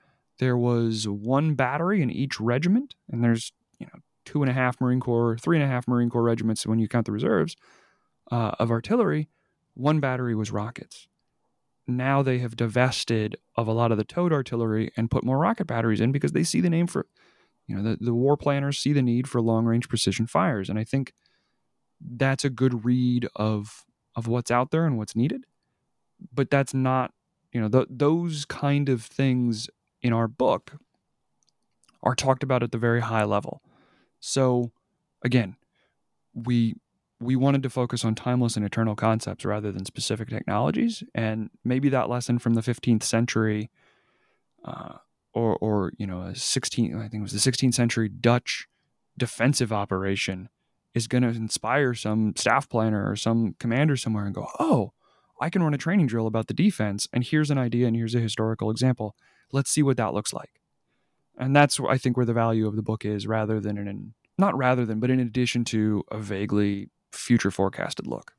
there 0.44 0.58
was 0.58 1.08
one 1.08 1.56
battery 1.56 2.02
in 2.02 2.12
each 2.12 2.38
regiment, 2.38 2.96
and 3.10 3.24
there's, 3.24 3.54
you 3.80 3.88
know, 3.88 4.02
two 4.26 4.44
and 4.44 4.50
a 4.50 4.54
half 4.54 4.82
Marine 4.82 5.00
Corps, 5.00 5.38
three 5.38 5.56
and 5.56 5.64
a 5.64 5.68
half 5.70 5.88
Marine 5.88 6.10
Corps 6.10 6.22
regiments 6.24 6.68
when 6.68 6.80
you 6.80 6.90
count 6.90 7.06
the 7.06 7.14
reserves 7.14 7.56
uh, 8.30 8.52
of 8.60 8.70
artillery. 8.70 9.30
One 9.74 10.02
battery 10.02 10.36
was 10.36 10.52
rockets. 10.52 11.08
Now 11.88 12.22
they 12.22 12.40
have 12.40 12.58
divested 12.58 13.38
of 13.56 13.70
a 13.70 13.72
lot 13.72 13.94
of 13.94 13.98
the 13.98 14.04
towed 14.04 14.34
artillery 14.34 14.92
and 14.98 15.10
put 15.10 15.24
more 15.24 15.38
rocket 15.38 15.66
batteries 15.66 16.02
in 16.02 16.12
because 16.12 16.34
they 16.34 16.44
see 16.44 16.60
the 16.60 16.70
name 16.70 16.88
for 16.88 17.06
you 17.68 17.76
know 17.76 17.84
the, 17.84 17.98
the 18.04 18.14
war 18.14 18.36
planners 18.36 18.78
see 18.80 18.92
the 18.92 19.02
need 19.02 19.30
for 19.30 19.42
long 19.42 19.66
range 19.66 19.88
precision 19.88 20.28
fires. 20.28 20.70
And 20.70 20.78
i 20.78 20.84
think 20.84 21.14
that's 22.00 22.44
a 22.44 22.50
good 22.50 22.84
read 22.84 23.28
of 23.36 23.86
of 24.16 24.28
what's 24.28 24.52
out 24.52 24.72
there 24.72 24.86
and 24.86 24.98
what's 24.98 25.16
needed. 25.16 25.46
But 26.34 26.50
that's 26.50 26.74
not 26.74 27.14
you 27.54 27.62
know 27.62 27.70
th- 27.70 27.88
those 27.90 28.46
kind 28.46 28.90
of 28.90 29.04
things 29.04 29.70
in 30.04 30.14
our 30.14 30.28
book 30.28 30.74
are 32.04 32.16
talked 32.16 32.44
about 32.44 32.62
at 32.62 32.72
the 32.72 32.78
very 32.78 33.02
high 33.02 33.24
level 33.24 33.62
so 34.20 34.72
again 35.24 35.56
we 36.34 36.76
we 37.24 37.36
wanted 37.36 37.64
to 37.64 37.70
focus 37.70 38.04
on 38.04 38.16
timeless 38.16 38.56
and 38.56 38.66
eternal 38.66 38.96
concepts 38.96 39.46
rather 39.46 39.72
than 39.72 39.86
specific 39.86 40.30
technologies. 40.30 41.04
And 41.16 41.50
maybe 41.64 41.90
that 41.90 42.10
lesson 42.10 42.38
from 42.38 42.54
the 42.54 42.62
15th 42.62 43.04
century, 43.04 43.72
uh, 44.66 44.96
or, 45.34 45.58
or 45.58 45.94
you 45.98 46.06
know, 46.06 46.22
a 46.22 46.36
16, 46.36 46.96
I 46.96 47.08
think 47.08 47.22
it 47.22 47.22
was 47.22 47.44
the 47.44 47.52
16th 47.52 47.74
century 47.74 48.10
Dutch 48.10 48.68
defensive 49.18 49.72
operation, 49.72 50.50
is 50.94 51.08
going 51.08 51.24
to 51.24 51.30
inspire 51.30 51.94
some 51.94 52.34
staff 52.36 52.70
planner 52.70 53.10
or 53.10 53.16
some 53.16 53.56
commander 53.60 53.96
somewhere 53.96 54.26
and 54.26 54.36
go, 54.36 54.48
oh, 54.60 54.94
I 55.42 55.50
can 55.50 55.64
run 55.64 55.74
a 55.74 55.78
training 55.78 56.08
drill 56.08 56.28
about 56.28 56.48
the 56.48 56.54
defense, 56.54 57.08
and 57.12 57.24
here's 57.24 57.50
an 57.50 57.58
idea, 57.58 57.88
and 57.88 57.96
here's 57.96 58.16
a 58.16 58.20
historical 58.20 58.70
example. 58.70 59.16
Let's 59.54 59.72
see 59.72 59.84
what 59.84 59.98
that 59.98 60.14
looks 60.14 60.34
like. 60.34 60.60
And 61.38 61.56
that's, 61.56 61.80
I 61.80 61.98
think, 61.98 62.18
where 62.18 62.26
the 62.26 62.34
value 62.34 62.68
of 62.68 62.76
the 62.76 62.84
book 62.84 63.06
is, 63.06 63.26
rather 63.26 63.60
than 63.60 63.78
in, 63.78 64.14
not 64.38 64.58
rather 64.58 64.86
than, 64.86 65.00
but 65.00 65.10
in 65.10 65.20
addition 65.20 65.64
to 65.66 66.04
a 66.12 66.18
vaguely 66.18 66.90
future 67.12 67.52
forecasted 67.52 68.08
look. 68.08 68.34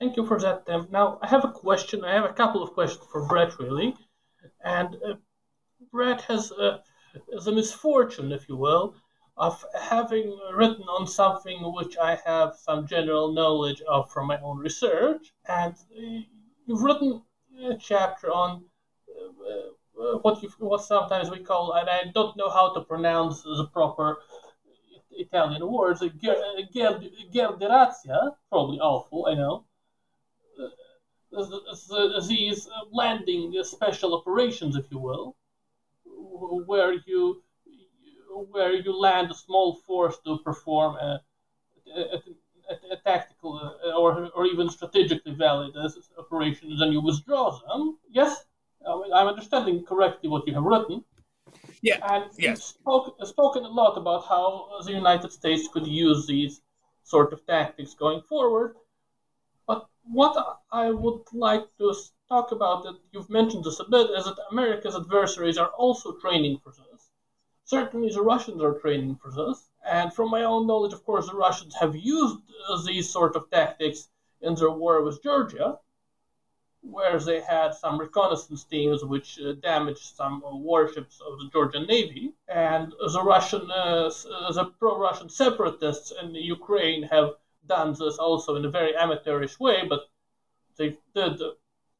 Thank 0.00 0.16
you 0.16 0.26
for 0.26 0.40
that, 0.40 0.66
Tim. 0.66 0.88
Now, 0.90 1.18
I 1.22 1.28
have 1.28 1.44
a 1.44 1.52
question. 1.52 2.04
I 2.04 2.14
have 2.14 2.24
a 2.24 2.32
couple 2.32 2.62
of 2.62 2.72
questions 2.72 3.04
for 3.12 3.26
Brett, 3.26 3.58
really. 3.58 3.94
And 4.64 4.96
uh, 5.06 5.14
Brett 5.92 6.22
has, 6.22 6.50
uh, 6.52 6.78
a 7.46 7.52
misfortune, 7.52 8.32
if 8.32 8.48
you 8.48 8.56
will, 8.56 8.94
of 9.36 9.64
having 9.80 10.36
written 10.54 10.82
on 10.84 11.06
something 11.06 11.58
which 11.74 11.96
I 11.98 12.18
have 12.26 12.54
some 12.56 12.86
general 12.86 13.32
knowledge 13.32 13.80
of 13.88 14.10
from 14.10 14.26
my 14.26 14.38
own 14.40 14.58
research. 14.58 15.32
And 15.48 15.74
uh, 15.74 16.20
you've 16.66 16.82
written 16.82 17.22
a 17.64 17.76
chapter 17.76 18.28
on 18.32 18.64
uh, 19.08 19.72
Uh, 19.98 20.18
what, 20.18 20.42
you, 20.42 20.48
what 20.58 20.82
sometimes 20.82 21.30
we 21.30 21.38
call, 21.38 21.72
and 21.74 21.88
I 21.88 22.10
don't 22.14 22.36
know 22.36 22.48
how 22.48 22.72
to 22.74 22.80
pronounce 22.80 23.42
the 23.42 23.68
proper 23.72 24.18
Italian 25.10 25.70
words, 25.70 26.02
uh, 26.02 26.06
uh, 26.06 26.62
Gerderazia, 27.34 28.34
probably 28.48 28.78
awful, 28.78 29.26
I 29.26 29.34
know. 29.34 29.64
These 32.28 32.68
landing 32.92 33.54
special 33.62 34.14
operations, 34.14 34.76
if 34.76 34.90
you 34.90 34.98
will, 34.98 35.36
where 36.66 36.94
you 37.06 37.42
where 38.50 38.74
you 38.74 38.98
land 38.98 39.30
a 39.30 39.34
small 39.34 39.76
force 39.86 40.18
to 40.24 40.38
perform 40.38 40.96
a, 40.96 41.22
a, 41.94 42.00
a, 42.00 42.20
a 42.92 42.96
tactical 43.04 43.58
uh, 43.58 43.92
or, 43.92 44.30
or 44.34 44.46
even 44.46 44.68
strategically 44.70 45.34
valid 45.34 45.74
operations 46.18 46.80
and 46.80 46.92
you 46.92 47.00
withdraw 47.02 47.58
them. 47.68 47.98
Yes, 48.10 48.44
I'm 48.86 49.28
understanding 49.28 49.84
correctly 49.84 50.28
what 50.28 50.46
you 50.46 50.54
have 50.54 50.64
written. 50.64 51.04
Yeah. 51.82 51.98
And 52.02 52.30
you've 52.36 52.62
spoke, 52.62 53.16
spoken 53.26 53.64
a 53.64 53.68
lot 53.68 53.96
about 53.98 54.26
how 54.28 54.80
the 54.84 54.92
United 54.92 55.32
States 55.32 55.68
could 55.72 55.86
use 55.86 56.26
these 56.26 56.60
sort 57.02 57.32
of 57.32 57.44
tactics 57.46 57.94
going 57.94 58.22
forward. 58.22 58.76
But 59.66 59.86
what 60.04 60.36
I 60.70 60.90
would 60.90 61.22
like 61.32 61.66
to 61.78 61.94
talk 62.28 62.52
about, 62.52 62.84
that 62.84 62.98
you've 63.12 63.30
mentioned 63.30 63.64
this 63.64 63.80
a 63.80 63.84
bit, 63.84 64.10
is 64.10 64.24
that 64.24 64.36
America's 64.50 64.96
adversaries 64.96 65.58
are 65.58 65.72
also 65.78 66.12
training 66.12 66.58
for 66.62 66.72
this. 66.72 67.10
Certainly, 67.64 68.10
the 68.10 68.22
Russians 68.22 68.62
are 68.62 68.78
training 68.78 69.16
for 69.22 69.30
this. 69.30 69.68
And 69.84 70.12
from 70.12 70.30
my 70.30 70.44
own 70.44 70.66
knowledge, 70.66 70.92
of 70.92 71.04
course, 71.04 71.26
the 71.26 71.34
Russians 71.34 71.74
have 71.80 71.96
used 71.96 72.38
uh, 72.68 72.82
these 72.82 73.10
sort 73.10 73.34
of 73.34 73.50
tactics 73.50 74.08
in 74.40 74.54
their 74.54 74.70
war 74.70 75.02
with 75.02 75.22
Georgia 75.22 75.78
where 76.82 77.18
they 77.18 77.40
had 77.40 77.74
some 77.74 77.98
reconnaissance 77.98 78.64
teams 78.64 79.04
which 79.04 79.38
uh, 79.40 79.52
damaged 79.62 80.16
some 80.16 80.42
uh, 80.44 80.54
warships 80.54 81.20
of 81.20 81.38
the 81.38 81.48
Georgian 81.52 81.86
Navy. 81.86 82.32
And 82.48 82.92
the 83.12 83.22
Russian, 83.22 83.70
uh, 83.70 84.10
the 84.52 84.72
pro-Russian 84.78 85.28
separatists 85.28 86.12
in 86.20 86.34
Ukraine 86.34 87.04
have 87.04 87.36
done 87.66 87.94
this 87.98 88.18
also 88.18 88.56
in 88.56 88.64
a 88.64 88.70
very 88.70 88.96
amateurish 88.96 89.58
way, 89.60 89.86
but 89.88 90.08
they 90.76 90.96
did 91.14 91.40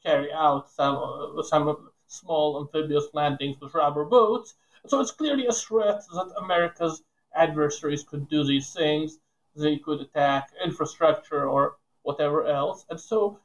carry 0.02 0.32
out 0.32 0.68
some 0.70 0.96
uh, 0.96 1.42
some 1.42 1.90
small 2.08 2.60
amphibious 2.60 3.08
landings 3.14 3.60
with 3.60 3.74
rubber 3.74 4.04
boats. 4.04 4.54
So 4.86 5.00
it's 5.00 5.12
clearly 5.12 5.46
a 5.46 5.52
threat 5.52 6.02
that 6.12 6.34
America's 6.36 7.02
adversaries 7.34 8.02
could 8.02 8.28
do 8.28 8.44
these 8.44 8.72
things. 8.72 9.18
They 9.54 9.76
could 9.76 10.00
attack 10.00 10.50
infrastructure 10.64 11.48
or 11.48 11.76
whatever 12.02 12.46
else. 12.46 12.84
And 12.90 13.00
so 13.00 13.38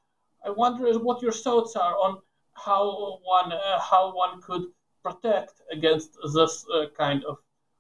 I 0.46 0.50
wonder 0.50 0.98
what 1.00 1.22
your 1.22 1.32
thoughts 1.32 1.76
are 1.76 1.96
on 1.96 2.20
how 2.54 3.20
one 3.24 3.52
uh, 3.52 3.80
how 3.80 4.16
one 4.16 4.42
could 4.42 4.64
protect 5.04 5.62
against 5.72 6.18
this 6.34 6.66
uh, 6.74 6.86
kind 6.98 7.24
of 7.26 7.38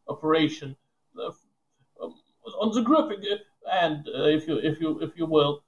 operation 0.08 0.76
uh, 1.20 1.32
on 2.60 2.74
the 2.74 2.82
gripping 2.82 3.24
and 3.72 4.08
uh, 4.08 4.24
if 4.24 4.48
you 4.48 4.58
if 4.58 4.80
you 4.80 5.00
if 5.02 5.18
you 5.18 5.26
will. 5.26 5.64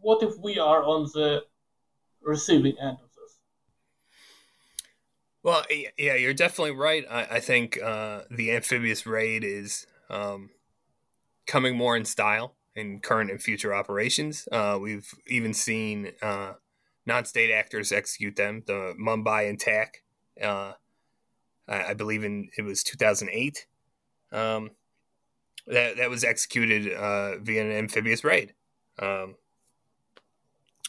What 0.00 0.22
if 0.22 0.38
we 0.38 0.58
are 0.58 0.82
on 0.82 1.04
the 1.14 1.42
receiving 2.22 2.76
end 2.80 2.98
of 3.02 3.10
this? 3.16 3.38
Well, 5.42 5.64
yeah, 5.98 6.14
you're 6.14 6.34
definitely 6.34 6.72
right. 6.72 7.04
I, 7.10 7.36
I 7.36 7.40
think 7.40 7.80
uh, 7.82 8.22
the 8.30 8.52
amphibious 8.52 9.06
raid 9.06 9.42
is 9.42 9.86
um, 10.10 10.50
coming 11.46 11.76
more 11.76 11.96
in 11.96 12.04
style 12.04 12.54
in 12.74 13.00
current 13.00 13.30
and 13.30 13.42
future 13.42 13.74
operations. 13.74 14.48
Uh, 14.50 14.78
we've 14.80 15.12
even 15.26 15.52
seen 15.52 16.12
uh, 16.22 16.54
non-state 17.06 17.52
actors 17.52 17.92
execute 17.92 18.36
them. 18.36 18.62
The 18.66 18.94
Mumbai 19.00 19.52
attack, 19.52 20.02
uh, 20.42 20.72
I, 21.68 21.84
I, 21.84 21.94
believe 21.94 22.24
in 22.24 22.50
it 22.56 22.62
was 22.62 22.84
2008. 22.84 23.66
Um, 24.32 24.70
that 25.66 25.96
that 25.96 26.10
was 26.10 26.24
executed 26.24 26.92
uh, 26.92 27.38
via 27.38 27.64
an 27.64 27.72
amphibious 27.72 28.24
raid. 28.24 28.54
Um, 28.98 29.36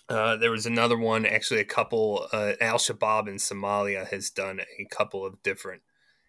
uh, 0.10 0.36
there 0.36 0.52
was 0.52 0.65
another 0.65 0.98
one, 0.98 1.26
actually, 1.26 1.62
a 1.62 1.65
couple. 1.65 2.28
Uh, 2.34 2.54
Al 2.60 2.78
Shabaab 2.78 3.28
in 3.28 3.36
Somalia 3.36 4.08
has 4.10 4.30
done 4.30 4.60
a 4.80 4.86
couple 4.86 5.26
of 5.26 5.41
different 5.41 5.82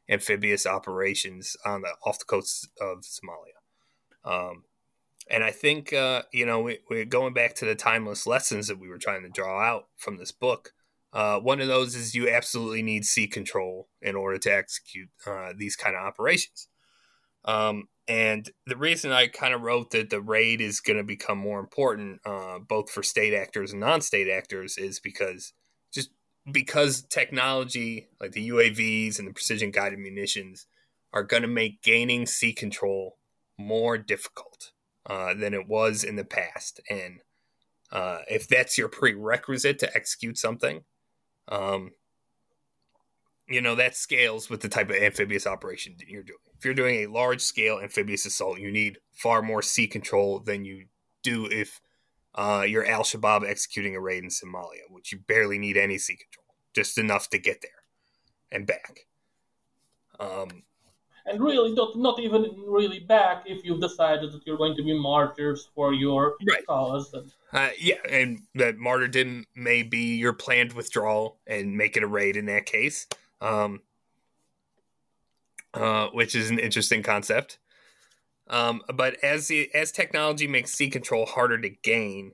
amphibious 0.09 0.67
operations 0.67 1.57
on 1.65 1.83
the 1.83 1.95
off 2.05 2.19
the 2.19 2.25
coast 2.25 2.69
of 2.81 3.01
Somalia. 3.01 3.59
Um, 4.25 4.65
and 5.30 5.44
I 5.44 5.50
think, 5.50 5.92
uh, 5.92 6.22
you 6.32 6.46
know, 6.46 6.61
we, 6.61 6.78
are 6.90 7.04
going 7.04 7.32
back 7.32 7.54
to 7.56 7.64
the 7.64 7.74
timeless 7.74 8.26
lessons 8.26 8.68
that 8.68 8.78
we 8.78 8.88
were 8.88 8.98
trying 8.98 9.22
to 9.22 9.28
draw 9.28 9.62
out 9.62 9.87
from 9.96 10.18
this 10.18 10.32
book. 10.32 10.72
Uh, 11.12 11.38
one 11.38 11.61
of 11.61 11.68
those 11.68 11.94
is 11.94 12.14
you 12.14 12.28
absolutely 12.28 12.82
need 12.82 13.04
sea 13.04 13.26
control 13.26 13.88
in 14.00 14.16
order 14.16 14.38
to 14.38 14.52
execute 14.52 15.11
uh, 15.26 15.52
these 15.56 15.76
kind 15.76 15.94
of 15.94 16.02
operations. 16.02 16.68
Um, 17.44 17.88
and 18.08 18.50
the 18.66 18.76
reason 18.76 19.12
I 19.12 19.28
kind 19.28 19.54
of 19.54 19.62
wrote 19.62 19.90
that 19.90 20.11
the 20.11 20.20
raid 20.20 20.61
is 20.61 20.80
going 20.80 20.96
to 20.96 21.04
become 21.04 21.38
more 21.38 21.61
important, 21.61 22.20
uh, 22.24 22.58
both 22.58 22.90
for 22.90 23.02
state 23.02 23.35
actors 23.35 23.72
and 23.72 23.80
non-state 23.80 24.28
actors, 24.28 24.76
is 24.76 24.98
because 24.98 25.52
just 25.92 26.11
because 26.50 27.02
technology 27.02 28.08
like 28.20 28.32
the 28.32 28.48
UAVs 28.48 29.18
and 29.18 29.28
the 29.28 29.32
precision 29.32 29.70
guided 29.70 30.00
munitions 30.00 30.66
are 31.12 31.22
going 31.22 31.42
to 31.42 31.48
make 31.48 31.82
gaining 31.82 32.26
sea 32.26 32.52
control 32.52 33.18
more 33.56 33.96
difficult 33.96 34.71
uh, 35.07 35.35
than 35.35 35.55
it 35.55 35.69
was 35.69 36.05
in 36.05 36.17
the 36.17 36.25
past. 36.25 36.81
And 36.88 37.21
uh, 37.91 38.21
if 38.29 38.49
that's 38.49 38.79
your 38.79 38.88
prerequisite 38.88 39.79
to 39.81 39.97
execute 39.97 40.38
something, 40.38 40.85
um, 41.49 41.93
you 43.49 43.61
know, 43.61 43.75
that 43.75 43.97
scales 43.97 44.49
with 44.49 44.61
the 44.61 44.69
type 44.69 44.88
of 44.91 44.97
amphibious 44.97 45.47
operation 45.47 45.95
that 45.99 46.09
you're 46.09 46.23
doing. 46.23 46.38
If 46.57 46.65
you're 46.65 46.75
doing 46.75 47.01
a 47.01 47.12
large 47.12 47.41
scale 47.41 47.81
amphibious 47.81 48.25
assault, 48.25 48.61
you 48.61 48.71
need 48.71 48.99
far 49.12 49.43
more 49.43 49.62
sea 49.62 49.87
control 49.87 50.38
than 50.38 50.65
you 50.65 50.87
do 51.23 51.47
if 51.47 51.81
uh, 52.35 52.65
you're 52.67 52.87
Al 52.87 53.03
Shabaab 53.03 53.47
executing 53.47 53.95
a 53.95 54.01
raid 54.01 54.23
in 54.23 54.31
Somalia, 54.31 54.88
which 54.88 55.12
you 55.12 55.19
barely 55.19 55.59
need 55.59 55.77
any 55.77 55.99
sea 55.99 56.17
control, 56.17 56.55
just 56.73 56.97
enough 56.97 57.29
to 57.31 57.38
get 57.38 57.61
there 57.61 57.83
and 58.51 58.67
back. 58.67 59.07
Um, 60.19 60.62
and 61.26 61.40
really 61.40 61.72
not, 61.72 61.96
not 61.96 62.18
even 62.20 62.54
really 62.66 63.00
back 63.00 63.44
if 63.46 63.64
you've 63.64 63.80
decided 63.80 64.32
that 64.32 64.46
you're 64.46 64.56
going 64.56 64.76
to 64.76 64.82
be 64.82 64.98
martyrs 64.98 65.68
for 65.74 65.92
your 65.92 66.37
right. 66.48 66.66
cause. 66.66 67.12
And... 67.14 67.30
Uh, 67.52 67.70
yeah, 67.78 67.96
and 68.08 68.42
that 68.54 68.78
martyrdom 68.78 69.46
may 69.54 69.82
be 69.82 70.16
your 70.16 70.32
planned 70.32 70.72
withdrawal 70.72 71.38
and 71.46 71.76
make 71.76 71.96
it 71.96 72.02
a 72.02 72.06
raid 72.06 72.37
in 72.37 72.46
that 72.46 72.66
case, 72.66 73.06
um, 73.40 73.80
uh, 75.74 76.08
which 76.08 76.35
is 76.35 76.50
an 76.50 76.58
interesting 76.58 77.02
concept. 77.02 77.58
Um, 78.48 78.82
but 78.92 79.22
as 79.22 79.48
the 79.48 79.72
as 79.74 79.92
technology 79.92 80.46
makes 80.46 80.72
sea 80.72 80.90
control 80.90 81.26
harder 81.26 81.58
to 81.58 81.70
gain, 81.70 82.32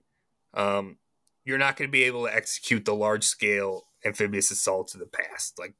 um, 0.54 0.96
you're 1.44 1.58
not 1.58 1.76
going 1.76 1.88
to 1.88 1.92
be 1.92 2.04
able 2.04 2.26
to 2.26 2.34
execute 2.34 2.84
the 2.84 2.94
large 2.94 3.24
scale 3.24 3.84
amphibious 4.04 4.50
assaults 4.50 4.94
of 4.94 5.00
the 5.00 5.06
past. 5.06 5.58
Like 5.58 5.74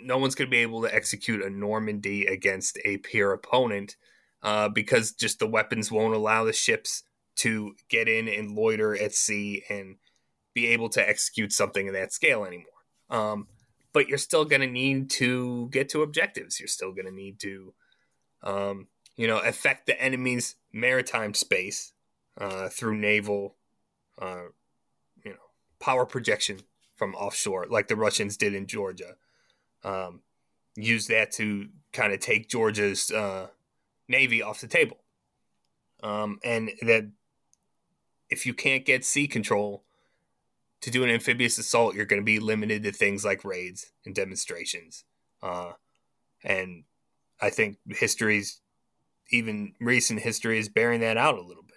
no 0.00 0.18
one's 0.18 0.34
going 0.34 0.46
to 0.46 0.50
be 0.50 0.58
able 0.62 0.82
to 0.82 0.94
execute 0.94 1.42
a 1.42 1.50
Normandy 1.50 2.26
against 2.26 2.78
a 2.84 2.98
peer 2.98 3.32
opponent 3.32 3.96
uh, 4.42 4.68
because 4.68 5.12
just 5.12 5.38
the 5.38 5.46
weapons 5.46 5.90
won't 5.90 6.14
allow 6.14 6.44
the 6.44 6.52
ships 6.52 7.02
to 7.36 7.74
get 7.88 8.08
in 8.08 8.28
and 8.28 8.54
loiter 8.54 8.96
at 8.96 9.14
sea 9.14 9.64
and 9.68 9.96
be 10.54 10.68
able 10.68 10.88
to 10.88 11.06
execute 11.06 11.52
something 11.52 11.88
of 11.88 11.94
that 11.94 12.12
scale 12.12 12.44
anymore. 12.44 12.66
Um, 13.10 13.48
but 13.92 14.08
you're 14.08 14.18
still 14.18 14.44
going 14.44 14.60
to 14.60 14.66
need 14.66 15.10
to 15.10 15.68
get 15.70 15.88
to 15.90 16.02
objectives. 16.02 16.60
You're 16.60 16.68
still 16.68 16.92
going 16.92 17.06
to 17.06 17.12
need 17.12 17.38
to, 17.40 17.74
um, 18.42 18.88
you 19.16 19.26
know, 19.26 19.38
affect 19.38 19.86
the 19.86 20.00
enemy's 20.00 20.56
maritime 20.72 21.34
space 21.34 21.92
uh, 22.38 22.68
through 22.68 22.96
naval, 22.98 23.56
uh, 24.20 24.44
you 25.24 25.32
know, 25.32 25.36
power 25.80 26.06
projection 26.06 26.60
from 26.94 27.14
offshore, 27.14 27.66
like 27.68 27.88
the 27.88 27.96
Russians 27.96 28.36
did 28.36 28.54
in 28.54 28.66
Georgia 28.66 29.16
um, 29.86 30.20
use 30.74 31.06
that 31.06 31.30
to 31.32 31.68
kind 31.92 32.12
of 32.12 32.20
take 32.20 32.48
Georgia's 32.48 33.10
uh, 33.10 33.46
navy 34.08 34.42
off 34.42 34.60
the 34.60 34.66
table. 34.66 34.98
Um, 36.02 36.38
and 36.44 36.70
that 36.82 37.10
if 38.28 38.44
you 38.44 38.52
can't 38.52 38.84
get 38.84 39.04
sea 39.04 39.28
control 39.28 39.84
to 40.82 40.90
do 40.90 41.04
an 41.04 41.10
amphibious 41.10 41.56
assault, 41.56 41.94
you're 41.94 42.04
going 42.04 42.20
to 42.20 42.24
be 42.24 42.38
limited 42.38 42.82
to 42.82 42.92
things 42.92 43.24
like 43.24 43.44
raids 43.44 43.92
and 44.04 44.14
demonstrations. 44.14 45.04
Uh, 45.42 45.72
and 46.44 46.84
I 47.40 47.50
think 47.50 47.78
history's 47.88 48.60
even 49.30 49.72
recent 49.80 50.20
history 50.20 50.58
is 50.58 50.68
bearing 50.68 51.00
that 51.00 51.16
out 51.16 51.38
a 51.38 51.42
little 51.42 51.62
bit. 51.62 51.74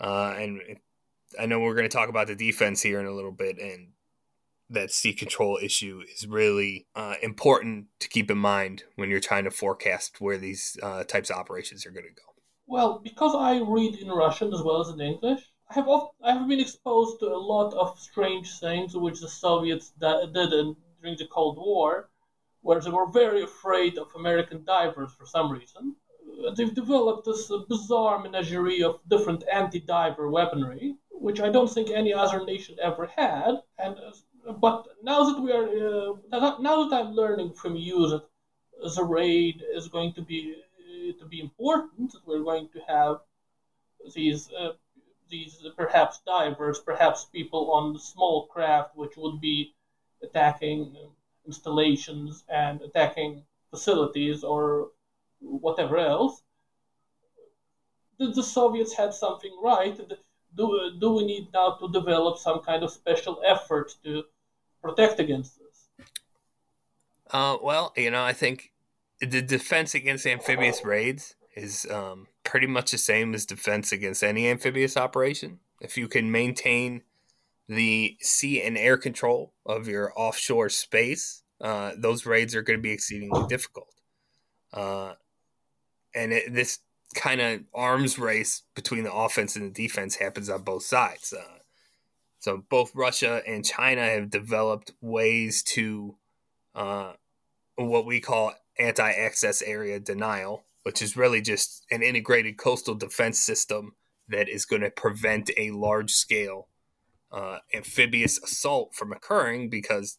Uh, 0.00 0.34
and 0.38 0.60
I 1.38 1.46
know 1.46 1.60
we're 1.60 1.74
going 1.74 1.88
to 1.88 1.96
talk 1.96 2.08
about 2.08 2.26
the 2.26 2.34
defense 2.34 2.82
here 2.82 3.00
in 3.00 3.06
a 3.06 3.12
little 3.12 3.32
bit, 3.32 3.58
and 3.58 3.88
that 4.68 4.90
sea 4.90 5.12
control 5.12 5.58
issue 5.62 6.02
is 6.12 6.26
really 6.26 6.86
uh, 6.94 7.14
important 7.22 7.86
to 8.00 8.08
keep 8.08 8.30
in 8.30 8.38
mind 8.38 8.84
when 8.96 9.10
you're 9.10 9.20
trying 9.20 9.44
to 9.44 9.50
forecast 9.50 10.20
where 10.20 10.38
these 10.38 10.76
uh, 10.82 11.04
types 11.04 11.30
of 11.30 11.36
operations 11.36 11.86
are 11.86 11.90
going 11.90 12.06
to 12.06 12.10
go. 12.10 12.32
Well, 12.66 13.00
because 13.02 13.34
I 13.34 13.60
read 13.60 13.94
in 13.94 14.08
Russian 14.08 14.52
as 14.52 14.62
well 14.62 14.80
as 14.80 14.88
in 14.88 15.00
English, 15.00 15.42
I 15.70 15.74
have 15.74 15.88
often, 15.88 16.10
I 16.22 16.32
have 16.32 16.48
been 16.48 16.60
exposed 16.60 17.20
to 17.20 17.26
a 17.26 17.38
lot 17.38 17.74
of 17.74 17.98
strange 17.98 18.58
things 18.58 18.96
which 18.96 19.20
the 19.20 19.28
Soviets 19.28 19.92
did 20.00 20.32
during 20.32 21.16
the 21.16 21.28
Cold 21.30 21.58
War, 21.58 22.10
where 22.62 22.80
they 22.80 22.90
were 22.90 23.10
very 23.10 23.42
afraid 23.42 23.98
of 23.98 24.08
American 24.16 24.64
divers 24.64 25.12
for 25.12 25.26
some 25.26 25.52
reason. 25.52 25.94
They've 26.56 26.74
developed 26.74 27.24
this 27.24 27.50
bizarre 27.68 28.20
menagerie 28.20 28.82
of 28.82 29.00
different 29.08 29.44
anti-diver 29.50 30.28
weaponry, 30.28 30.96
which 31.10 31.40
I 31.40 31.50
don't 31.50 31.70
think 31.70 31.90
any 31.90 32.12
other 32.12 32.44
nation 32.44 32.76
ever 32.82 33.06
had, 33.06 33.62
and 33.78 33.96
but 34.52 34.86
now 35.02 35.24
that 35.24 35.40
we 35.40 35.52
are 35.52 35.66
uh, 35.66 36.58
now 36.60 36.84
that 36.84 36.96
I'm 36.96 37.12
learning 37.12 37.52
from 37.52 37.76
you 37.76 38.08
that 38.08 38.24
the 38.94 39.04
raid 39.04 39.62
is 39.74 39.88
going 39.88 40.12
to 40.12 40.22
be 40.22 40.54
uh, 40.80 41.12
to 41.18 41.26
be 41.26 41.40
important, 41.40 42.12
that 42.12 42.26
we're 42.26 42.42
going 42.42 42.68
to 42.72 42.80
have 42.86 43.16
these 44.14 44.50
uh, 44.52 44.72
these 45.28 45.64
perhaps 45.76 46.20
divers, 46.26 46.78
perhaps 46.78 47.24
people 47.24 47.72
on 47.72 47.98
small 47.98 48.46
craft 48.46 48.94
which 48.94 49.16
would 49.16 49.40
be 49.40 49.72
attacking 50.22 50.96
installations 51.44 52.44
and 52.48 52.80
attacking 52.80 53.42
facilities 53.70 54.44
or 54.44 54.90
whatever 55.40 55.98
else. 55.98 56.42
Did 58.18 58.34
the 58.34 58.42
Soviets 58.42 58.94
had 58.94 59.12
something 59.12 59.54
right? 59.62 59.98
Do, 60.54 60.90
do 60.98 61.10
we 61.10 61.26
need 61.26 61.48
now 61.52 61.72
to 61.72 61.88
develop 61.92 62.38
some 62.38 62.60
kind 62.60 62.82
of 62.82 62.90
special 62.90 63.42
effort 63.44 63.94
to 64.04 64.24
protect 64.86 65.20
against 65.20 65.58
this? 65.58 66.06
Uh, 67.30 67.56
well, 67.62 67.92
you 67.96 68.10
know, 68.10 68.22
I 68.22 68.32
think 68.32 68.72
the 69.20 69.42
defense 69.42 69.94
against 69.94 70.26
amphibious 70.26 70.84
raids 70.84 71.34
is 71.56 71.86
um, 71.90 72.28
pretty 72.44 72.66
much 72.66 72.92
the 72.92 72.98
same 72.98 73.34
as 73.34 73.46
defense 73.46 73.92
against 73.92 74.22
any 74.22 74.48
amphibious 74.48 74.96
operation. 74.96 75.58
If 75.80 75.96
you 75.96 76.08
can 76.08 76.30
maintain 76.30 77.02
the 77.68 78.16
sea 78.20 78.62
and 78.62 78.78
air 78.78 78.96
control 78.96 79.52
of 79.64 79.88
your 79.88 80.12
offshore 80.16 80.68
space, 80.68 81.42
uh, 81.60 81.92
those 81.96 82.26
raids 82.26 82.54
are 82.54 82.62
going 82.62 82.78
to 82.78 82.82
be 82.82 82.92
exceedingly 82.92 83.46
difficult. 83.48 83.92
Uh, 84.72 85.14
and 86.14 86.32
it, 86.32 86.52
this 86.52 86.80
kind 87.14 87.40
of 87.40 87.60
arms 87.74 88.18
race 88.18 88.62
between 88.74 89.04
the 89.04 89.12
offense 89.12 89.56
and 89.56 89.74
the 89.74 89.82
defense 89.82 90.16
happens 90.16 90.48
on 90.48 90.62
both 90.62 90.82
sides. 90.82 91.32
Uh, 91.32 91.55
so 92.46 92.62
both 92.68 92.94
Russia 92.94 93.42
and 93.44 93.64
China 93.64 94.02
have 94.02 94.30
developed 94.30 94.92
ways 95.00 95.64
to 95.64 96.14
uh, 96.76 97.14
what 97.74 98.06
we 98.06 98.20
call 98.20 98.54
anti-access 98.78 99.62
area 99.62 99.98
denial, 99.98 100.64
which 100.84 101.02
is 101.02 101.16
really 101.16 101.40
just 101.40 101.84
an 101.90 102.04
integrated 102.04 102.56
coastal 102.56 102.94
defense 102.94 103.40
system 103.40 103.96
that 104.28 104.48
is 104.48 104.64
going 104.64 104.82
to 104.82 104.90
prevent 104.90 105.50
a 105.56 105.72
large-scale 105.72 106.68
uh, 107.32 107.58
amphibious 107.74 108.38
assault 108.38 108.94
from 108.94 109.10
occurring 109.10 109.68
because 109.68 110.18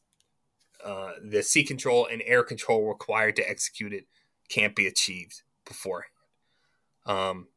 uh, 0.83 1.11
the 1.23 1.41
sea 1.41 1.63
control 1.63 2.05
and 2.11 2.21
air 2.25 2.43
control 2.43 2.89
required 2.89 3.37
to 3.37 3.49
execute 3.49 3.93
it 3.93 4.03
can't 4.49 4.75
be 4.75 4.85
achieved 4.85 5.43
beforehand. 5.65 6.11
Um, 7.05 7.47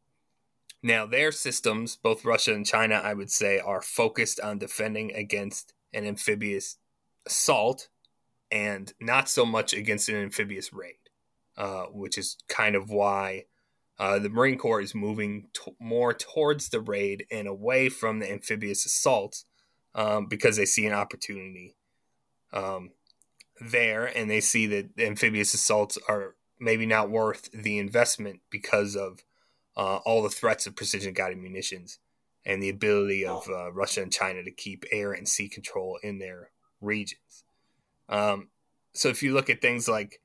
now, 0.83 1.05
their 1.05 1.31
systems, 1.31 1.97
both 1.97 2.25
Russia 2.25 2.55
and 2.55 2.65
China, 2.65 2.95
I 2.95 3.13
would 3.13 3.31
say, 3.31 3.59
are 3.59 3.83
focused 3.83 4.41
on 4.41 4.59
defending 4.59 5.13
against 5.13 5.75
an 5.93 6.07
amphibious 6.07 6.79
assault 7.27 7.89
and 8.51 8.93
not 9.01 9.29
so 9.29 9.45
much 9.45 9.75
against 9.75 10.09
an 10.09 10.17
amphibious 10.17 10.73
raid, 10.73 10.97
uh, 11.57 11.85
which 11.85 12.17
is 12.17 12.39
kind 12.49 12.75
of 12.75 12.89
why 12.89 13.45
uh, 13.99 14.19
the 14.19 14.31
Marine 14.31 14.57
Corps 14.57 14.81
is 14.81 14.95
moving 14.95 15.49
t- 15.53 15.73
more 15.79 16.15
towards 16.15 16.71
the 16.71 16.81
raid 16.81 17.27
and 17.31 17.47
away 17.47 17.91
from 17.91 18.19
the 18.19 18.33
amphibious 18.33 18.87
assault 18.87 19.45
um, 19.95 20.27
because 20.27 20.57
they 20.57 20.65
see 20.65 20.87
an 20.87 20.95
opportunity 20.95 21.77
um, 22.55 22.93
there 23.61 24.07
and 24.07 24.31
they 24.31 24.41
see 24.41 24.67
that 24.67 24.97
the 24.97 25.07
amphibious 25.07 25.53
assaults 25.53 25.99
are 26.09 26.37
maybe 26.59 26.87
not 26.87 27.11
worth 27.11 27.51
the 27.53 27.79
investment 27.79 28.41
because 28.51 28.97
of 28.97 29.23
uh, 29.77 29.97
all 30.05 30.23
the 30.23 30.29
threats 30.29 30.67
of 30.67 30.77
precision 30.77 31.13
guided 31.13 31.39
munitions 31.39 31.99
and 32.45 32.63
the 32.63 32.69
ability 32.69 33.25
of 33.25 33.47
uh, 33.49 33.71
Russia 33.73 34.03
and 34.03 34.13
China 34.13 34.43
to 34.43 34.51
keep 34.51 34.85
air 34.91 35.13
and 35.13 35.29
sea 35.29 35.49
control 35.49 35.99
in 36.03 36.19
their 36.19 36.51
regions. 36.81 37.45
Um, 38.09 38.49
so 38.95 39.09
if 39.09 39.23
you 39.23 39.35
look 39.35 39.51
at 39.51 39.61
things 39.61 39.89
like 39.89 40.21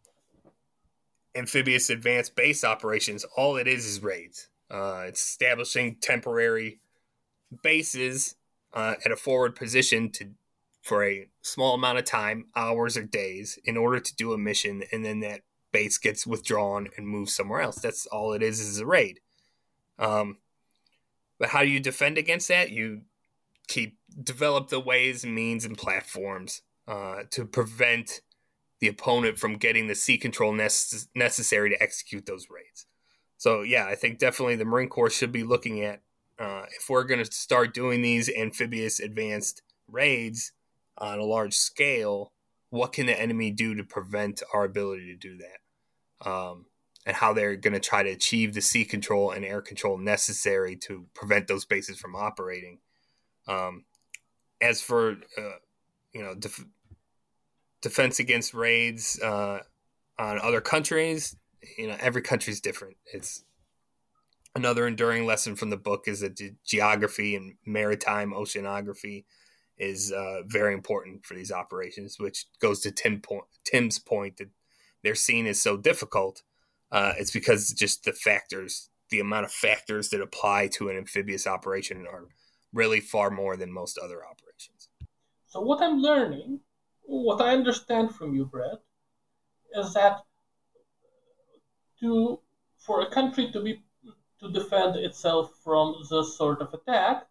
amphibious 1.35 1.89
advanced 1.89 2.35
base 2.35 2.63
operations, 2.63 3.25
all 3.35 3.57
it 3.57 3.67
is 3.67 3.85
is 3.85 4.01
raids. 4.01 4.47
Uh, 4.71 5.05
it's 5.07 5.21
establishing 5.21 5.97
temporary 6.01 6.79
bases 7.61 8.35
uh, 8.73 8.95
at 9.05 9.11
a 9.11 9.15
forward 9.15 9.55
position 9.55 10.11
to 10.11 10.31
for 10.81 11.03
a 11.03 11.27
small 11.41 11.73
amount 11.73 11.97
of 11.97 12.05
time, 12.05 12.45
hours 12.55 12.95
or 12.95 13.03
days, 13.03 13.57
in 13.65 13.75
order 13.75 13.99
to 13.99 14.15
do 14.15 14.33
a 14.33 14.37
mission, 14.37 14.83
and 14.91 15.03
then 15.03 15.19
that 15.19 15.41
base 15.71 15.97
gets 15.97 16.27
withdrawn 16.27 16.87
and 16.95 17.07
moves 17.07 17.33
somewhere 17.33 17.61
else. 17.61 17.77
That's 17.77 18.05
all 18.05 18.33
it 18.33 18.43
is 18.43 18.59
is 18.59 18.79
a 18.79 18.85
raid. 18.85 19.19
Um, 19.99 20.37
but 21.39 21.49
how 21.49 21.61
do 21.61 21.69
you 21.69 21.79
defend 21.79 22.17
against 22.17 22.47
that? 22.47 22.71
You 22.71 23.01
keep 23.67 23.97
develop 24.23 24.69
the 24.69 24.79
ways, 24.79 25.25
means, 25.25 25.65
and 25.65 25.77
platforms 25.77 26.61
uh, 26.87 27.23
to 27.31 27.45
prevent 27.45 28.21
the 28.79 28.87
opponent 28.87 29.37
from 29.37 29.57
getting 29.57 29.87
the 29.87 29.95
sea 29.95 30.17
control 30.17 30.53
necess- 30.53 31.07
necessary 31.15 31.69
to 31.69 31.81
execute 31.81 32.25
those 32.25 32.47
raids. 32.49 32.85
So 33.37 33.61
yeah, 33.61 33.85
I 33.85 33.95
think 33.95 34.19
definitely 34.19 34.55
the 34.55 34.65
Marine 34.65 34.89
Corps 34.89 35.09
should 35.09 35.31
be 35.31 35.43
looking 35.43 35.83
at 35.83 36.01
uh, 36.37 36.63
if 36.77 36.89
we're 36.89 37.03
going 37.05 37.23
to 37.23 37.31
start 37.31 37.73
doing 37.73 38.01
these 38.01 38.29
amphibious 38.29 38.99
advanced 38.99 39.61
raids 39.89 40.51
on 40.97 41.19
a 41.19 41.23
large 41.23 41.53
scale, 41.53 42.33
what 42.69 42.91
can 42.93 43.05
the 43.05 43.19
enemy 43.19 43.51
do 43.51 43.75
to 43.75 43.83
prevent 43.83 44.43
our 44.53 44.65
ability 44.65 45.05
to 45.07 45.15
do 45.15 45.37
that? 45.37 46.29
Um, 46.29 46.65
and 47.05 47.15
how 47.15 47.33
they're 47.33 47.55
going 47.55 47.73
to 47.73 47.79
try 47.79 48.03
to 48.03 48.09
achieve 48.09 48.53
the 48.53 48.61
sea 48.61 48.83
control 48.83 49.31
and 49.31 49.45
air 49.45 49.61
control 49.61 49.97
necessary 49.97 50.75
to 50.75 51.05
prevent 51.13 51.47
those 51.47 51.65
bases 51.65 51.99
from 51.99 52.15
operating. 52.15 52.79
Um, 53.47 53.85
as 54.61 54.81
for 54.81 55.17
uh, 55.37 55.57
you 56.13 56.23
know 56.23 56.33
def- 56.33 56.65
defense 57.81 58.19
against 58.19 58.53
raids 58.53 59.19
uh, 59.21 59.59
on 60.17 60.39
other 60.39 60.61
countries, 60.61 61.35
you 61.77 61.87
know 61.87 61.97
every 61.99 62.21
country 62.21 62.51
is 62.51 62.61
different. 62.61 62.97
It's 63.13 63.43
another 64.55 64.87
enduring 64.87 65.25
lesson 65.25 65.55
from 65.55 65.69
the 65.69 65.77
book 65.77 66.07
is 66.07 66.21
that 66.21 66.39
geography 66.65 67.35
and 67.35 67.55
maritime 67.65 68.31
oceanography 68.31 69.25
is 69.77 70.11
uh, 70.11 70.41
very 70.45 70.73
important 70.73 71.25
for 71.25 71.35
these 71.35 71.51
operations, 71.51 72.17
which 72.17 72.45
goes 72.61 72.79
to 72.79 72.91
Tim 72.91 73.21
po- 73.21 73.47
Tim's 73.65 73.99
point 73.99 74.37
that 74.37 74.49
they're 75.03 75.15
seen 75.15 75.45
as 75.45 75.61
so 75.61 75.77
difficult 75.77 76.41
uh, 76.91 77.13
it's 77.17 77.31
because 77.31 77.71
just 77.71 78.03
the 78.03 78.13
factors, 78.13 78.89
the 79.09 79.19
amount 79.19 79.45
of 79.45 79.51
factors 79.51 80.09
that 80.09 80.21
apply 80.21 80.67
to 80.67 80.89
an 80.89 80.97
amphibious 80.97 81.47
operation 81.47 82.05
are 82.07 82.27
really 82.73 82.99
far 82.99 83.29
more 83.29 83.55
than 83.55 83.71
most 83.71 83.97
other 83.97 84.21
operations. 84.25 84.89
So 85.47 85.61
what 85.61 85.81
I'm 85.81 85.99
learning, 85.99 86.59
what 87.03 87.41
I 87.41 87.53
understand 87.53 88.13
from 88.13 88.35
you, 88.35 88.45
Brett, 88.45 88.81
is 89.73 89.93
that 89.93 90.19
to 92.01 92.39
for 92.77 93.01
a 93.01 93.09
country 93.09 93.51
to 93.51 93.61
be 93.61 93.81
to 94.39 94.51
defend 94.51 94.95
itself 94.97 95.51
from 95.63 95.95
this 96.09 96.37
sort 96.37 96.61
of 96.61 96.73
attack, 96.73 97.25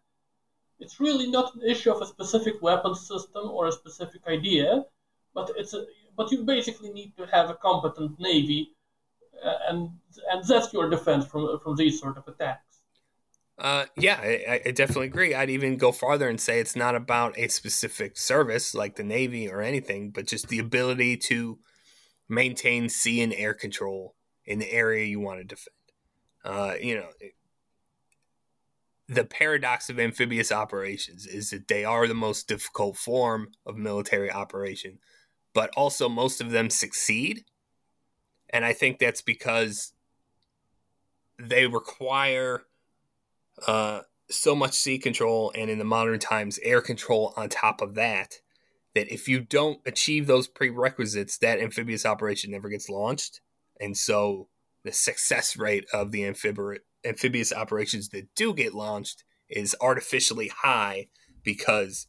it's 0.79 0.99
really 0.99 1.29
not 1.29 1.55
an 1.55 1.61
issue 1.61 1.91
of 1.91 2.01
a 2.01 2.05
specific 2.05 2.61
weapon 2.61 2.95
system 2.95 3.49
or 3.49 3.67
a 3.67 3.71
specific 3.71 4.21
idea, 4.27 4.83
but 5.33 5.51
it's 5.55 5.73
a, 5.73 5.85
but 6.17 6.31
you 6.31 6.43
basically 6.43 6.91
need 6.91 7.15
to 7.17 7.25
have 7.27 7.49
a 7.49 7.55
competent 7.55 8.19
navy 8.19 8.74
and 9.69 9.89
and 10.31 10.43
that's 10.47 10.73
your 10.73 10.89
defense 10.89 11.25
from 11.25 11.59
from 11.59 11.75
these 11.75 11.99
sort 11.99 12.17
of 12.17 12.27
attacks. 12.27 12.79
Uh, 13.57 13.85
yeah, 13.95 14.19
I, 14.21 14.61
I, 14.65 14.71
definitely 14.71 15.07
agree. 15.07 15.33
I'd 15.33 15.49
even 15.49 15.77
go 15.77 15.93
farther 15.93 16.27
and 16.27 16.41
say 16.41 16.59
it's 16.59 16.75
not 16.75 16.93
about 16.93 17.39
a 17.39 17.47
specific 17.47 18.17
service 18.17 18.75
like 18.75 18.97
the 18.97 19.03
Navy 19.03 19.49
or 19.49 19.61
anything, 19.61 20.09
but 20.09 20.27
just 20.27 20.49
the 20.49 20.59
ability 20.59 21.15
to 21.17 21.57
maintain 22.27 22.89
sea 22.89 23.21
and 23.21 23.33
air 23.33 23.53
control 23.53 24.13
in 24.45 24.59
the 24.59 24.69
area 24.69 25.05
you 25.05 25.21
want 25.21 25.39
to 25.39 25.45
defend. 25.45 25.69
Uh, 26.43 26.73
you 26.81 26.95
know, 26.95 27.07
the 29.07 29.23
paradox 29.23 29.89
of 29.89 29.99
amphibious 29.99 30.51
operations 30.51 31.25
is 31.25 31.51
that 31.51 31.69
they 31.69 31.85
are 31.85 32.07
the 32.07 32.13
most 32.13 32.49
difficult 32.49 32.97
form 32.97 33.51
of 33.65 33.77
military 33.77 34.29
operation, 34.29 34.99
but 35.53 35.69
also 35.77 36.09
most 36.09 36.41
of 36.41 36.51
them 36.51 36.69
succeed 36.69 37.45
and 38.49 38.65
I 38.65 38.73
think 38.73 38.99
that's 38.99 39.21
because 39.21 39.93
they 41.39 41.67
require 41.67 42.63
uh, 43.67 44.01
so 44.29 44.55
much 44.55 44.73
sea 44.73 44.97
control 44.97 45.51
and 45.55 45.69
in 45.69 45.77
the 45.77 45.85
modern 45.85 46.19
times 46.19 46.59
air 46.63 46.81
control 46.81 47.33
on 47.35 47.49
top 47.49 47.81
of 47.81 47.95
that 47.95 48.39
that 48.95 49.13
if 49.13 49.27
you 49.27 49.41
don't 49.41 49.81
achieve 49.85 50.25
those 50.25 50.47
prerequisites 50.47 51.37
that 51.37 51.59
amphibious 51.59 52.05
operation 52.05 52.51
never 52.51 52.69
gets 52.69 52.89
launched. 52.89 53.41
And 53.79 53.95
so 53.95 54.47
the 54.83 54.93
success 54.93 55.57
rate 55.57 55.85
of 55.93 56.11
the 56.11 56.21
amphibi- 56.21 56.79
amphibious 57.03 57.51
operations 57.51 58.09
that 58.09 58.33
do 58.35 58.53
get 58.53 58.73
launched 58.73 59.23
is 59.49 59.75
artificially 59.81 60.47
high 60.47 61.07
because 61.43 62.07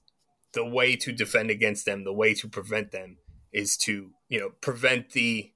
the 0.53 0.64
way 0.64 0.96
to 0.96 1.12
defend 1.12 1.51
against 1.51 1.85
them 1.85 2.05
the 2.05 2.12
way 2.12 2.33
to 2.33 2.49
prevent 2.49 2.92
them 2.92 3.18
is 3.53 3.77
to 3.77 4.12
you 4.29 4.40
know 4.40 4.51
prevent 4.61 5.11
the 5.11 5.53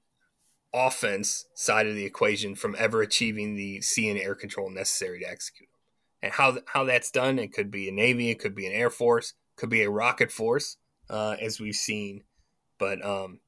offense 0.73 1.45
side 1.53 1.87
of 1.87 1.95
the 1.95 2.05
equation 2.05 2.55
from 2.55 2.75
ever 2.77 3.01
achieving 3.01 3.55
the 3.55 3.81
sea 3.81 4.09
and 4.09 4.19
air 4.19 4.35
control 4.35 4.69
necessary 4.69 5.19
to 5.19 5.29
execute 5.29 5.69
them. 5.69 5.79
And 6.23 6.33
how 6.33 6.59
how 6.67 6.83
that's 6.83 7.11
done, 7.11 7.39
it 7.39 7.53
could 7.53 7.71
be 7.71 7.89
a 7.89 7.91
navy, 7.91 8.29
it 8.29 8.39
could 8.39 8.55
be 8.55 8.67
an 8.67 8.73
air 8.73 8.89
force, 8.89 9.33
could 9.55 9.69
be 9.69 9.83
a 9.83 9.89
rocket 9.89 10.31
force, 10.31 10.77
uh, 11.09 11.35
as 11.41 11.59
we've 11.59 11.75
seen. 11.75 12.23
But 12.77 13.03
um, 13.05 13.39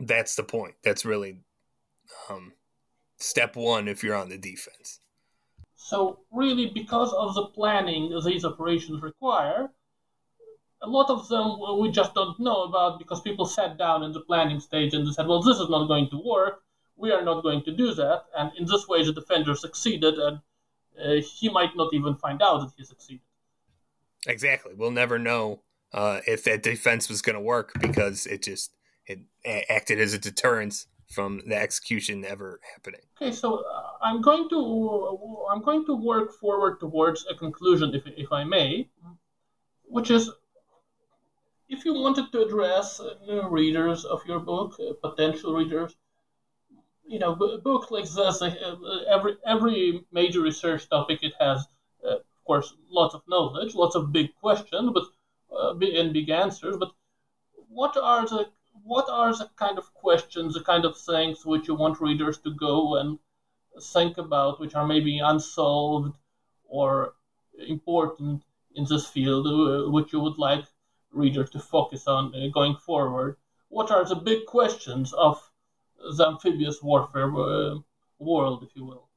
that's 0.00 0.34
the 0.34 0.42
point. 0.42 0.74
That's 0.82 1.04
really 1.04 1.38
um, 2.28 2.52
step 3.18 3.56
one 3.56 3.88
if 3.88 4.02
you're 4.02 4.16
on 4.16 4.28
the 4.28 4.38
defense. 4.38 5.00
So 5.76 6.20
really, 6.32 6.70
because 6.72 7.12
of 7.12 7.34
the 7.34 7.46
planning 7.46 8.10
these 8.24 8.44
operations 8.44 9.02
require, 9.02 9.70
a 10.84 10.88
lot 10.88 11.10
of 11.10 11.28
them 11.28 11.80
we 11.80 11.90
just 11.90 12.14
don't 12.14 12.38
know 12.38 12.62
about 12.64 12.98
because 12.98 13.20
people 13.20 13.46
sat 13.46 13.78
down 13.78 14.02
in 14.02 14.12
the 14.12 14.20
planning 14.20 14.60
stage 14.60 14.94
and 14.94 15.06
they 15.06 15.12
said, 15.12 15.26
well, 15.26 15.42
this 15.42 15.58
is 15.58 15.68
not 15.68 15.86
going 15.86 16.08
to 16.10 16.22
work. 16.24 16.62
We 16.96 17.10
are 17.10 17.24
not 17.24 17.42
going 17.42 17.64
to 17.64 17.72
do 17.72 17.94
that. 17.94 18.24
And 18.36 18.52
in 18.58 18.66
this 18.66 18.86
way, 18.86 19.04
the 19.04 19.12
defender 19.12 19.54
succeeded, 19.56 20.14
and 20.14 20.38
uh, 21.04 21.22
he 21.38 21.48
might 21.48 21.74
not 21.74 21.92
even 21.92 22.14
find 22.16 22.40
out 22.40 22.58
that 22.60 22.72
he 22.76 22.84
succeeded. 22.84 23.22
Exactly. 24.26 24.74
We'll 24.74 24.90
never 24.90 25.18
know 25.18 25.62
uh, 25.92 26.20
if 26.26 26.44
that 26.44 26.62
defense 26.62 27.08
was 27.08 27.20
going 27.20 27.34
to 27.34 27.40
work 27.40 27.72
because 27.80 28.26
it 28.26 28.42
just 28.42 28.72
it 29.06 29.20
acted 29.68 30.00
as 30.00 30.14
a 30.14 30.18
deterrence 30.18 30.86
from 31.10 31.42
the 31.46 31.56
execution 31.56 32.24
ever 32.24 32.60
happening. 32.72 33.00
Okay, 33.20 33.32
so 33.32 33.56
uh, 33.56 33.90
I'm 34.02 34.20
going 34.22 34.48
to 34.50 35.46
I'm 35.50 35.62
going 35.62 35.84
to 35.86 35.94
work 35.94 36.32
forward 36.34 36.80
towards 36.80 37.26
a 37.30 37.34
conclusion, 37.34 37.94
if 37.94 38.02
if 38.06 38.32
I 38.32 38.44
may, 38.44 38.88
which 39.84 40.10
is 40.10 40.30
if 41.68 41.84
you 41.84 41.94
wanted 41.94 42.32
to 42.32 42.42
address 42.42 43.00
uh, 43.00 43.48
readers 43.48 44.04
of 44.04 44.24
your 44.26 44.40
book, 44.40 44.78
uh, 44.80 44.92
potential 45.02 45.54
readers, 45.54 45.94
you 47.06 47.18
know, 47.18 47.34
b- 47.34 47.58
books 47.62 47.90
like 47.90 48.08
this, 48.08 48.42
uh, 48.42 49.04
every 49.08 49.36
every 49.46 50.04
major 50.12 50.40
research 50.40 50.88
topic 50.88 51.18
it 51.22 51.34
has, 51.40 51.66
uh, 52.04 52.16
of 52.16 52.44
course, 52.46 52.74
lots 52.88 53.14
of 53.14 53.22
knowledge, 53.28 53.74
lots 53.74 53.94
of 53.94 54.12
big 54.12 54.34
questions, 54.40 54.90
but 54.92 55.04
uh, 55.54 55.74
and 56.00 56.12
big 56.12 56.28
answers. 56.30 56.76
But 56.76 56.92
what 57.68 57.96
are 57.96 58.26
the 58.26 58.48
what 58.84 59.08
are 59.08 59.32
the 59.34 59.48
kind 59.56 59.78
of 59.78 59.92
questions, 59.94 60.54
the 60.54 60.62
kind 60.62 60.84
of 60.84 60.96
things 60.98 61.44
which 61.46 61.68
you 61.68 61.74
want 61.74 62.00
readers 62.00 62.38
to 62.38 62.50
go 62.50 62.96
and 62.96 63.18
think 63.80 64.18
about, 64.18 64.60
which 64.60 64.74
are 64.74 64.86
maybe 64.86 65.18
unsolved 65.20 66.16
or 66.64 67.14
important 67.68 68.42
in 68.74 68.84
this 68.88 69.06
field, 69.06 69.46
uh, 69.46 69.90
which 69.90 70.12
you 70.12 70.20
would 70.20 70.38
like 70.38 70.66
readers 71.14 71.50
to 71.50 71.58
focus 71.58 72.06
on 72.06 72.34
uh, 72.34 72.48
going 72.52 72.76
forward? 72.76 73.36
What 73.68 73.90
are 73.90 74.04
the 74.04 74.16
big 74.16 74.46
questions 74.46 75.12
of 75.12 75.50
the 76.16 76.26
amphibious 76.26 76.82
warfare 76.82 77.32
uh, 77.34 77.76
world, 78.18 78.62
if 78.62 78.76
you 78.76 78.84
will? 78.84 79.08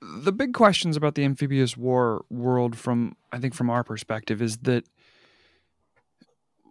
The 0.00 0.32
big 0.32 0.52
questions 0.52 0.96
about 0.96 1.14
the 1.14 1.24
amphibious 1.24 1.76
war 1.76 2.24
world, 2.28 2.76
from 2.76 3.16
I 3.30 3.38
think 3.38 3.54
from 3.54 3.70
our 3.70 3.84
perspective, 3.84 4.42
is 4.42 4.58
that 4.58 4.84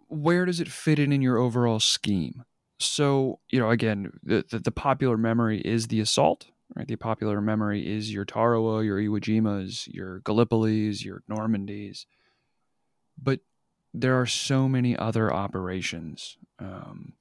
where 0.08 0.44
does 0.44 0.60
it 0.60 0.68
fit 0.68 0.98
in 0.98 1.12
in 1.12 1.22
your 1.22 1.38
overall 1.38 1.80
scheme? 1.80 2.44
So, 2.78 3.38
you 3.48 3.58
know, 3.60 3.70
again, 3.70 4.12
the, 4.22 4.44
the, 4.50 4.58
the 4.58 4.72
popular 4.72 5.16
memory 5.16 5.60
is 5.60 5.86
the 5.86 6.00
assault, 6.00 6.48
right? 6.74 6.86
The 6.86 6.96
popular 6.96 7.40
memory 7.40 7.86
is 7.86 8.12
your 8.12 8.24
Tarawa, 8.24 8.84
your 8.84 8.98
Iwo 8.98 9.20
Jimas, 9.20 9.88
your 9.88 10.20
Gallipolis, 10.20 11.04
your 11.04 11.22
Normandys. 11.30 12.04
But 13.16 13.40
there 13.94 14.20
are 14.20 14.26
so 14.26 14.68
many 14.68 14.96
other 14.96 15.32
operations 15.32 16.38
um, 16.58 17.14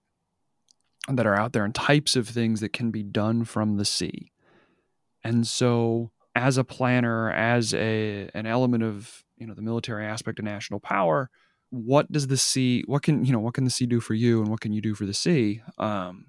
that 1.07 1.25
are 1.25 1.35
out 1.35 1.53
there 1.53 1.65
and 1.65 1.75
types 1.75 2.15
of 2.15 2.27
things 2.27 2.59
that 2.61 2.73
can 2.73 2.91
be 2.91 3.03
done 3.03 3.43
from 3.43 3.77
the 3.77 3.85
sea. 3.85 4.31
And 5.23 5.45
so, 5.45 6.11
as 6.35 6.57
a 6.57 6.63
planner, 6.63 7.31
as 7.31 7.73
a 7.73 8.29
an 8.33 8.45
element 8.45 8.83
of 8.83 9.23
you 9.37 9.47
know 9.47 9.53
the 9.53 9.61
military 9.61 10.05
aspect 10.05 10.39
of 10.39 10.45
national 10.45 10.79
power, 10.79 11.29
what 11.71 12.11
does 12.11 12.27
the 12.27 12.37
sea 12.37 12.83
what 12.85 13.01
can 13.01 13.25
you 13.25 13.31
know 13.31 13.39
what 13.39 13.53
can 13.53 13.63
the 13.63 13.69
sea 13.69 13.85
do 13.85 13.99
for 14.01 14.13
you 14.13 14.41
and 14.41 14.49
what 14.49 14.59
can 14.59 14.73
you 14.73 14.81
do 14.81 14.93
for 14.93 15.05
the 15.05 15.13
sea 15.13 15.61
um 15.77 16.25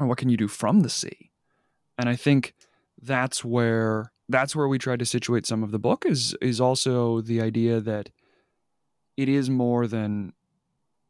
or 0.00 0.06
what 0.06 0.18
can 0.18 0.28
you 0.28 0.36
do 0.36 0.48
from 0.48 0.80
the 0.80 0.90
sea 0.90 1.30
and 1.96 2.08
i 2.08 2.16
think 2.16 2.54
that's 3.00 3.44
where 3.44 4.12
that's 4.28 4.54
where 4.54 4.66
we 4.66 4.78
try 4.78 4.96
to 4.96 5.06
situate 5.06 5.46
some 5.46 5.62
of 5.62 5.70
the 5.70 5.78
book 5.78 6.04
is 6.04 6.36
is 6.42 6.60
also 6.60 7.20
the 7.20 7.40
idea 7.40 7.80
that 7.80 8.10
it 9.16 9.28
is 9.28 9.50
more 9.50 9.86
than 9.86 10.32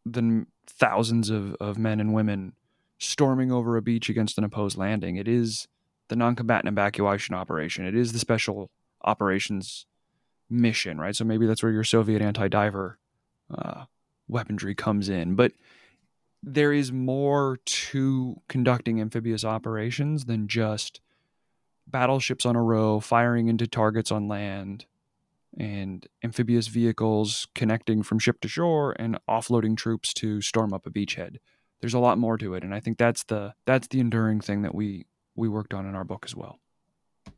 than 0.06 0.46
thousands 0.66 1.30
of, 1.30 1.54
of 1.60 1.76
men 1.78 2.00
and 2.00 2.14
women 2.14 2.54
storming 2.98 3.52
over 3.52 3.76
a 3.76 3.82
beach 3.82 4.08
against 4.08 4.38
an 4.38 4.44
opposed 4.44 4.76
landing 4.76 5.16
it 5.16 5.28
is 5.28 5.68
the 6.08 6.16
non-combatant 6.16 6.68
evacuation 6.68 7.34
operation 7.34 7.86
it 7.86 7.94
is 7.94 8.12
the 8.12 8.18
special 8.18 8.70
operations 9.04 9.86
mission, 10.50 10.98
right? 10.98 11.14
So 11.14 11.24
maybe 11.24 11.46
that's 11.46 11.62
where 11.62 11.72
your 11.72 11.84
Soviet 11.84 12.20
anti-diver 12.20 12.98
uh, 13.56 13.84
weaponry 14.28 14.74
comes 14.74 15.08
in. 15.08 15.36
But 15.36 15.52
there 16.42 16.72
is 16.72 16.90
more 16.90 17.58
to 17.64 18.40
conducting 18.48 19.00
amphibious 19.00 19.44
operations 19.44 20.24
than 20.24 20.48
just 20.48 21.00
battleships 21.86 22.44
on 22.44 22.56
a 22.56 22.62
row 22.62 23.00
firing 23.00 23.48
into 23.48 23.66
targets 23.66 24.10
on 24.10 24.28
land 24.28 24.86
and 25.58 26.06
amphibious 26.22 26.68
vehicles 26.68 27.48
connecting 27.54 28.02
from 28.02 28.18
ship 28.18 28.40
to 28.40 28.48
shore 28.48 28.94
and 28.98 29.18
offloading 29.28 29.76
troops 29.76 30.14
to 30.14 30.40
storm 30.40 30.72
up 30.72 30.86
a 30.86 30.90
beachhead. 30.90 31.36
There's 31.80 31.94
a 31.94 31.98
lot 31.98 32.18
more 32.18 32.36
to 32.38 32.54
it, 32.54 32.62
and 32.62 32.74
I 32.74 32.80
think 32.80 32.98
that's 32.98 33.24
the 33.24 33.54
that's 33.66 33.88
the 33.88 34.00
enduring 34.00 34.40
thing 34.40 34.62
that 34.62 34.74
we 34.74 35.06
we 35.34 35.48
worked 35.48 35.74
on 35.74 35.86
in 35.86 35.94
our 35.94 36.04
book 36.04 36.24
as 36.26 36.36
well. 36.36 36.60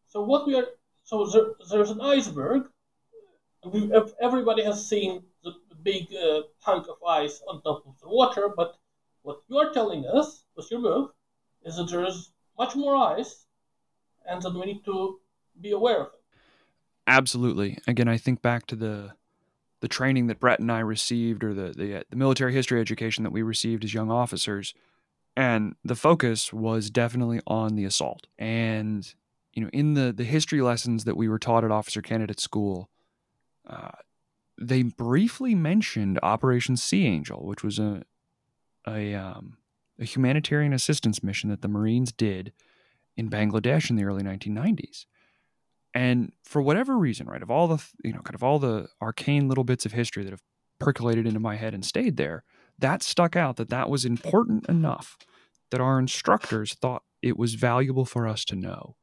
So 0.09 0.23
what 0.23 0.47
we 0.47 0.57
are 0.57 0.67
so 1.05 1.27
there, 1.27 1.47
there's 1.71 1.91
an 1.91 2.01
iceberg 2.01 2.65
we, 3.65 3.93
everybody 4.21 4.65
has 4.65 4.87
seen 4.87 5.23
the 5.45 5.53
big 5.83 6.09
uh, 6.15 6.43
hunk 6.61 6.87
of 6.89 6.97
ice 7.07 7.43
on 7.49 7.63
top 7.63 7.85
of 7.87 7.99
the 8.01 8.09
water, 8.09 8.49
but 8.57 8.77
what 9.23 9.41
you 9.49 9.59
are 9.59 9.73
telling 9.73 10.05
us 10.07 10.45
with 10.57 10.71
your 10.71 10.81
book 10.81 11.15
is 11.65 11.77
that 11.77 11.91
there 11.91 12.05
is 12.05 12.33
much 12.59 12.75
more 12.75 12.97
ice 12.97 13.47
and 14.29 14.43
that 14.43 14.55
we 14.55 14.67
need 14.67 14.85
to 14.85 15.21
be 15.61 15.71
aware 15.71 16.01
of 16.03 16.07
it. 16.09 16.22
Absolutely. 17.07 17.79
Again, 17.87 18.09
I 18.09 18.17
think 18.17 18.43
back 18.43 18.67
to 18.67 18.77
the 18.77 19.13
the 19.81 19.89
training 19.89 20.29
that 20.29 20.39
Brett 20.39 20.61
and 20.61 20.71
I 20.71 20.79
received, 20.79 21.43
or 21.43 21.53
the 21.53 21.73
the, 21.77 22.05
the 22.09 22.17
military 22.17 22.53
history 22.53 22.81
education 22.81 23.25
that 23.25 23.33
we 23.33 23.43
received 23.43 23.85
as 23.85 23.95
young 23.95 24.11
officers, 24.11 24.75
and 25.37 25.75
the 25.85 25.97
focus 25.97 26.53
was 26.53 26.91
definitely 26.91 27.41
on 27.47 27.75
the 27.75 27.85
assault. 27.85 28.27
And 28.39 29.13
you 29.53 29.63
know, 29.63 29.71
in 29.73 29.95
the 29.95 30.13
the 30.13 30.25
history 30.25 30.61
lessons 30.61 31.05
that 31.05 31.17
we 31.17 31.29
were 31.29 31.39
taught 31.39 31.65
at 31.65 31.71
officer 31.71 32.01
candidate 32.01 32.41
school, 32.41 32.89
uh, 33.69 33.91
they 34.61 34.83
briefly 34.83 35.55
mentioned 35.55 36.21
Operation 36.23 36.77
Sea 36.77 37.07
Angel, 37.07 37.45
which 37.45 37.65
was 37.65 37.79
a 37.79 38.05
a, 38.87 39.15
um, 39.15 39.59
a 39.99 40.05
humanitarian 40.05 40.73
assistance 40.73 41.23
mission 41.23 41.51
that 41.51 41.63
the 41.63 41.69
Marines 41.69 42.13
did 42.13 42.53
in 43.17 43.31
Bangladesh 43.31 43.91
in 43.91 43.97
the 43.97 44.05
early 44.05 44.23
1990s. 44.23 45.07
And 45.95 46.33
for 46.43 46.63
whatever 46.63 46.97
reason, 46.97 47.27
right, 47.27 47.43
of 47.43 47.51
all 47.51 47.69
the 47.69 47.85
you 48.03 48.13
know 48.13 48.21
kind 48.21 48.35
of 48.35 48.43
all 48.43 48.59
the 48.59 48.89
arcane 49.01 49.49
little 49.49 49.65
bits 49.65 49.85
of 49.87 49.93
history 49.93 50.25
that 50.25 50.31
have 50.31 50.43
percolated 50.79 51.27
into 51.27 51.41
my 51.41 51.57
head 51.57 51.75
and 51.75 51.85
stayed 51.85 52.17
there, 52.17 52.45
that 52.79 53.03
stuck 53.03 53.37
out 53.37 53.57
that 53.57 53.69
that 53.71 53.91
was 53.91 54.05
important 54.05 54.67
enough 54.69 55.19
that 55.71 55.81
our 55.81 55.99
instructors 55.99 56.75
thought 56.75 57.03
it 57.23 57.37
was 57.37 57.55
valuable 57.55 58.05
for 58.05 58.27
us 58.27 58.45
to 58.45 58.57
know. 58.57 58.97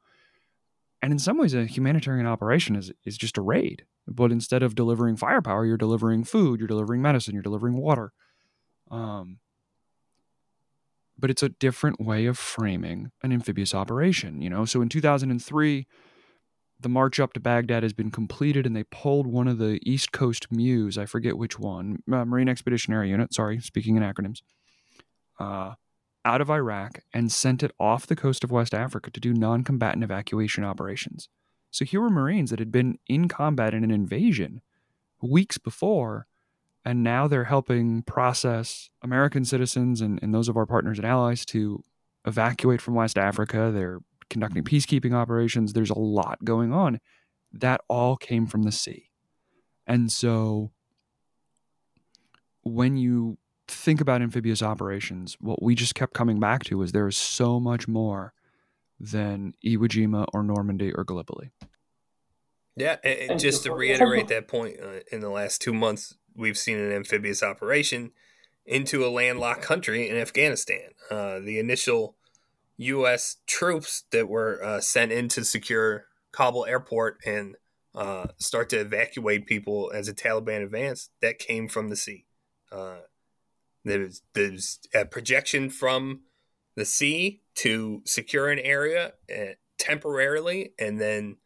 And 1.02 1.12
in 1.12 1.20
some 1.20 1.38
ways, 1.38 1.54
a 1.54 1.66
humanitarian 1.66 2.28
operation 2.28 2.76
is 2.76 2.92
is 3.06 3.18
just 3.18 3.38
a 3.38 3.42
raid. 3.42 3.86
But 4.08 4.32
instead 4.32 4.64
of 4.64 4.74
delivering 4.74 5.18
firepower, 5.18 5.66
you're 5.66 5.78
delivering 5.78 6.24
food, 6.24 6.60
you're 6.60 6.68
delivering 6.68 7.02
medicine, 7.02 7.36
you're 7.36 7.44
delivering 7.44 7.78
water. 7.78 8.12
Um, 8.90 9.40
but 11.18 11.30
it's 11.30 11.44
a 11.44 11.50
different 11.50 12.00
way 12.00 12.26
of 12.26 12.38
framing 12.38 13.12
an 13.22 13.32
amphibious 13.32 13.76
operation, 13.76 14.42
you 14.42 14.50
know. 14.50 14.66
So 14.66 14.82
in 14.82 14.90
2003, 14.90 15.86
the 16.80 16.90
march 16.90 17.20
up 17.20 17.34
to 17.34 17.40
Baghdad 17.40 17.84
has 17.84 17.94
been 17.94 18.12
completed, 18.12 18.66
and 18.66 18.76
they 18.76 18.84
pulled 18.84 19.28
one 19.28 19.48
of 19.48 19.58
the 19.58 19.80
East 19.84 20.12
Coast 20.12 20.50
MEUs, 20.52 20.98
I 20.98 21.06
forget 21.06 21.38
which 21.38 21.60
one, 21.60 22.04
uh, 22.12 22.26
Marine 22.26 22.48
Expeditionary 22.48 23.10
Unit. 23.10 23.34
Sorry, 23.34 23.60
speaking 23.60 23.98
in 23.98 24.04
acronyms. 24.04 24.42
Uh, 25.40 25.74
out 26.26 26.42
of 26.42 26.50
Iraq 26.50 27.00
and 27.14 27.32
sent 27.32 27.64
it 27.64 27.72
off 27.80 28.06
the 28.06 28.16
coast 28.16 28.44
of 28.44 28.52
West 28.52 28.74
Africa 28.74 29.10
to 29.12 29.20
do 29.20 29.34
non 29.34 29.64
combatant 29.64 30.04
evacuation 30.04 30.64
operations. 30.64 31.30
So 31.72 31.86
here 31.86 32.02
were 32.02 32.10
Marines 32.10 32.50
that 32.50 32.60
had 32.60 32.72
been 32.72 32.98
in 33.08 33.28
combat 33.28 33.74
in 33.74 33.84
an 33.84 33.92
invasion 33.92 34.62
weeks 35.22 35.58
before, 35.58 36.28
and 36.84 37.04
now 37.04 37.28
they're 37.28 37.46
helping 37.46 38.02
process 38.04 38.90
American 39.02 39.46
citizens 39.46 40.02
and, 40.02 40.20
and 40.22 40.34
those 40.34 40.50
of 40.50 40.58
our 40.58 40.66
partners 40.66 40.98
and 40.98 41.08
allies 41.08 41.46
to 41.48 41.84
evacuate 42.26 42.82
from 42.82 42.96
West 42.96 43.18
Africa. 43.18 43.72
They're 43.74 44.00
conducting 44.30 44.64
peacekeeping 44.64 45.14
operations. 45.14 45.74
There's 45.74 45.90
a 45.90 46.00
lot 46.00 46.44
going 46.44 46.74
on. 46.74 47.00
That 47.52 47.82
all 47.88 48.16
came 48.16 48.46
from 48.46 48.64
the 48.64 48.72
sea. 48.72 49.10
And 49.88 50.12
so 50.12 50.72
when 52.64 52.98
you 52.98 53.38
think 53.68 54.02
about 54.02 54.22
amphibious 54.22 54.62
operations, 54.62 55.38
what 55.40 55.62
we 55.62 55.76
just 55.76 55.96
kept 55.96 56.14
coming 56.14 56.40
back 56.40 56.64
to 56.66 56.82
is 56.82 56.92
there 56.92 57.08
is 57.08 57.18
so 57.18 57.60
much 57.60 57.88
more 57.88 58.34
than 59.00 59.54
Iwo 59.66 59.88
Jima 59.88 60.26
or 60.34 60.44
Normandy 60.44 60.92
or 60.94 61.04
Gallipoli. 61.04 61.52
Yeah, 62.76 62.98
and, 63.04 63.32
and 63.32 63.40
just 63.40 63.64
to 63.64 63.74
reiterate 63.74 64.28
that 64.30 64.48
point, 64.48 64.78
uh, 64.82 65.00
in 65.12 65.22
the 65.22 65.30
last 65.30 65.62
two 65.62 65.74
months, 65.74 66.16
we've 66.36 66.58
seen 66.58 66.78
an 66.78 66.92
amphibious 66.92 67.44
operation 67.44 68.12
into 68.66 69.06
a 69.06 69.10
landlocked 69.10 69.62
country 69.62 70.08
in 70.08 70.16
Afghanistan. 70.16 70.92
Uh, 71.10 71.40
the 71.40 71.60
initial 71.60 72.16
U.S. 72.80 73.38
troops 73.46 74.06
that 74.12 74.30
were 74.30 74.64
uh, 74.64 74.80
sent 74.80 75.12
in 75.12 75.28
to 75.30 75.44
secure 75.44 76.06
Kabul 76.32 76.66
airport 76.66 77.18
and 77.26 77.56
uh, 77.94 78.28
start 78.38 78.70
to 78.70 78.80
evacuate 78.80 79.46
people 79.46 79.92
as 79.94 80.08
the 80.08 80.14
Taliban 80.14 80.64
advanced, 80.64 81.12
that 81.22 81.40
came 81.40 81.68
from 81.68 81.90
the 81.90 81.96
sea. 81.96 82.26
Uh, 82.72 83.00
there's 83.84 84.80
a 84.94 85.06
projection 85.06 85.70
from 85.70 86.22
the 86.76 86.86
sea 86.86 87.42
to 87.56 88.02
secure 88.06 88.50
an 88.50 88.60
area 88.60 89.14
uh, 89.34 89.54
temporarily, 89.78 90.74
and 90.80 91.02
then 91.02 91.38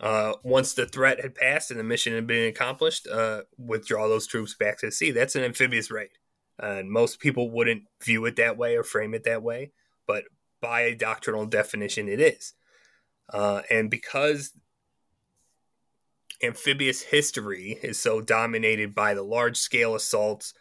uh, 0.00 0.34
once 0.42 0.72
the 0.72 0.86
threat 0.86 1.20
had 1.20 1.34
passed 1.34 1.70
and 1.70 1.80
the 1.80 1.84
mission 1.84 2.14
had 2.14 2.26
been 2.26 2.48
accomplished, 2.48 3.06
uh, 3.08 3.42
withdraw 3.58 4.08
those 4.08 4.26
troops 4.26 4.54
back 4.54 4.78
to 4.78 4.86
the 4.86 4.92
sea. 4.92 5.10
That's 5.10 5.36
an 5.36 5.44
amphibious 5.44 5.90
raid, 5.90 6.10
and 6.58 6.90
most 6.90 7.18
people 7.18 7.50
wouldn't 7.50 7.82
view 8.02 8.24
it 8.24 8.36
that 8.36 8.56
way 8.56 8.76
or 8.76 8.84
frame 8.84 9.12
it 9.12 9.24
that 9.24 9.42
way, 9.42 9.72
but 10.06 10.24
by 10.66 10.80
a 10.80 10.96
doctrinal 10.96 11.46
definition, 11.46 12.08
it 12.08 12.18
is. 12.18 12.54
Uh, 13.32 13.62
and 13.70 13.88
because 13.88 14.52
amphibious 16.42 17.02
history 17.02 17.78
is 17.84 18.00
so 18.00 18.20
dominated 18.20 18.92
by 18.92 19.14
the 19.14 19.22
large 19.22 19.56
scale 19.56 19.94
assaults, 19.94 20.54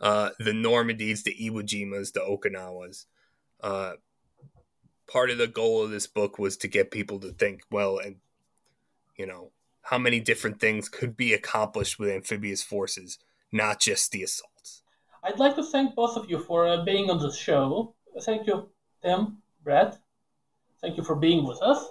uh, 0.00 0.30
the 0.40 0.50
Normandies, 0.50 1.22
the 1.22 1.36
Iwo 1.40 1.64
Jimas, 1.64 2.10
the 2.10 2.20
Okinawas. 2.20 3.06
Uh, 3.60 3.92
part 5.06 5.30
of 5.30 5.38
the 5.38 5.46
goal 5.46 5.84
of 5.84 5.90
this 5.90 6.08
book 6.08 6.40
was 6.40 6.56
to 6.56 6.66
get 6.66 6.90
people 6.90 7.20
to 7.20 7.30
think, 7.30 7.62
well, 7.70 7.98
and 7.98 8.16
you 9.16 9.26
know, 9.26 9.52
how 9.82 9.98
many 9.98 10.18
different 10.18 10.58
things 10.58 10.88
could 10.88 11.16
be 11.16 11.32
accomplished 11.32 12.00
with 12.00 12.10
amphibious 12.10 12.64
forces, 12.64 13.20
not 13.52 13.78
just 13.78 14.10
the 14.10 14.24
assaults. 14.24 14.82
I'd 15.22 15.38
like 15.38 15.54
to 15.54 15.62
thank 15.62 15.94
both 15.94 16.16
of 16.16 16.28
you 16.28 16.40
for 16.40 16.66
uh, 16.66 16.84
being 16.84 17.10
on 17.10 17.20
the 17.20 17.30
show. 17.30 17.94
Thank 18.22 18.48
you, 18.48 18.68
Tim, 19.04 19.41
Brett. 19.62 19.98
Thank 20.80 20.96
you 20.96 21.02
for 21.02 21.14
being 21.14 21.44
with 21.46 21.60
us. 21.62 21.90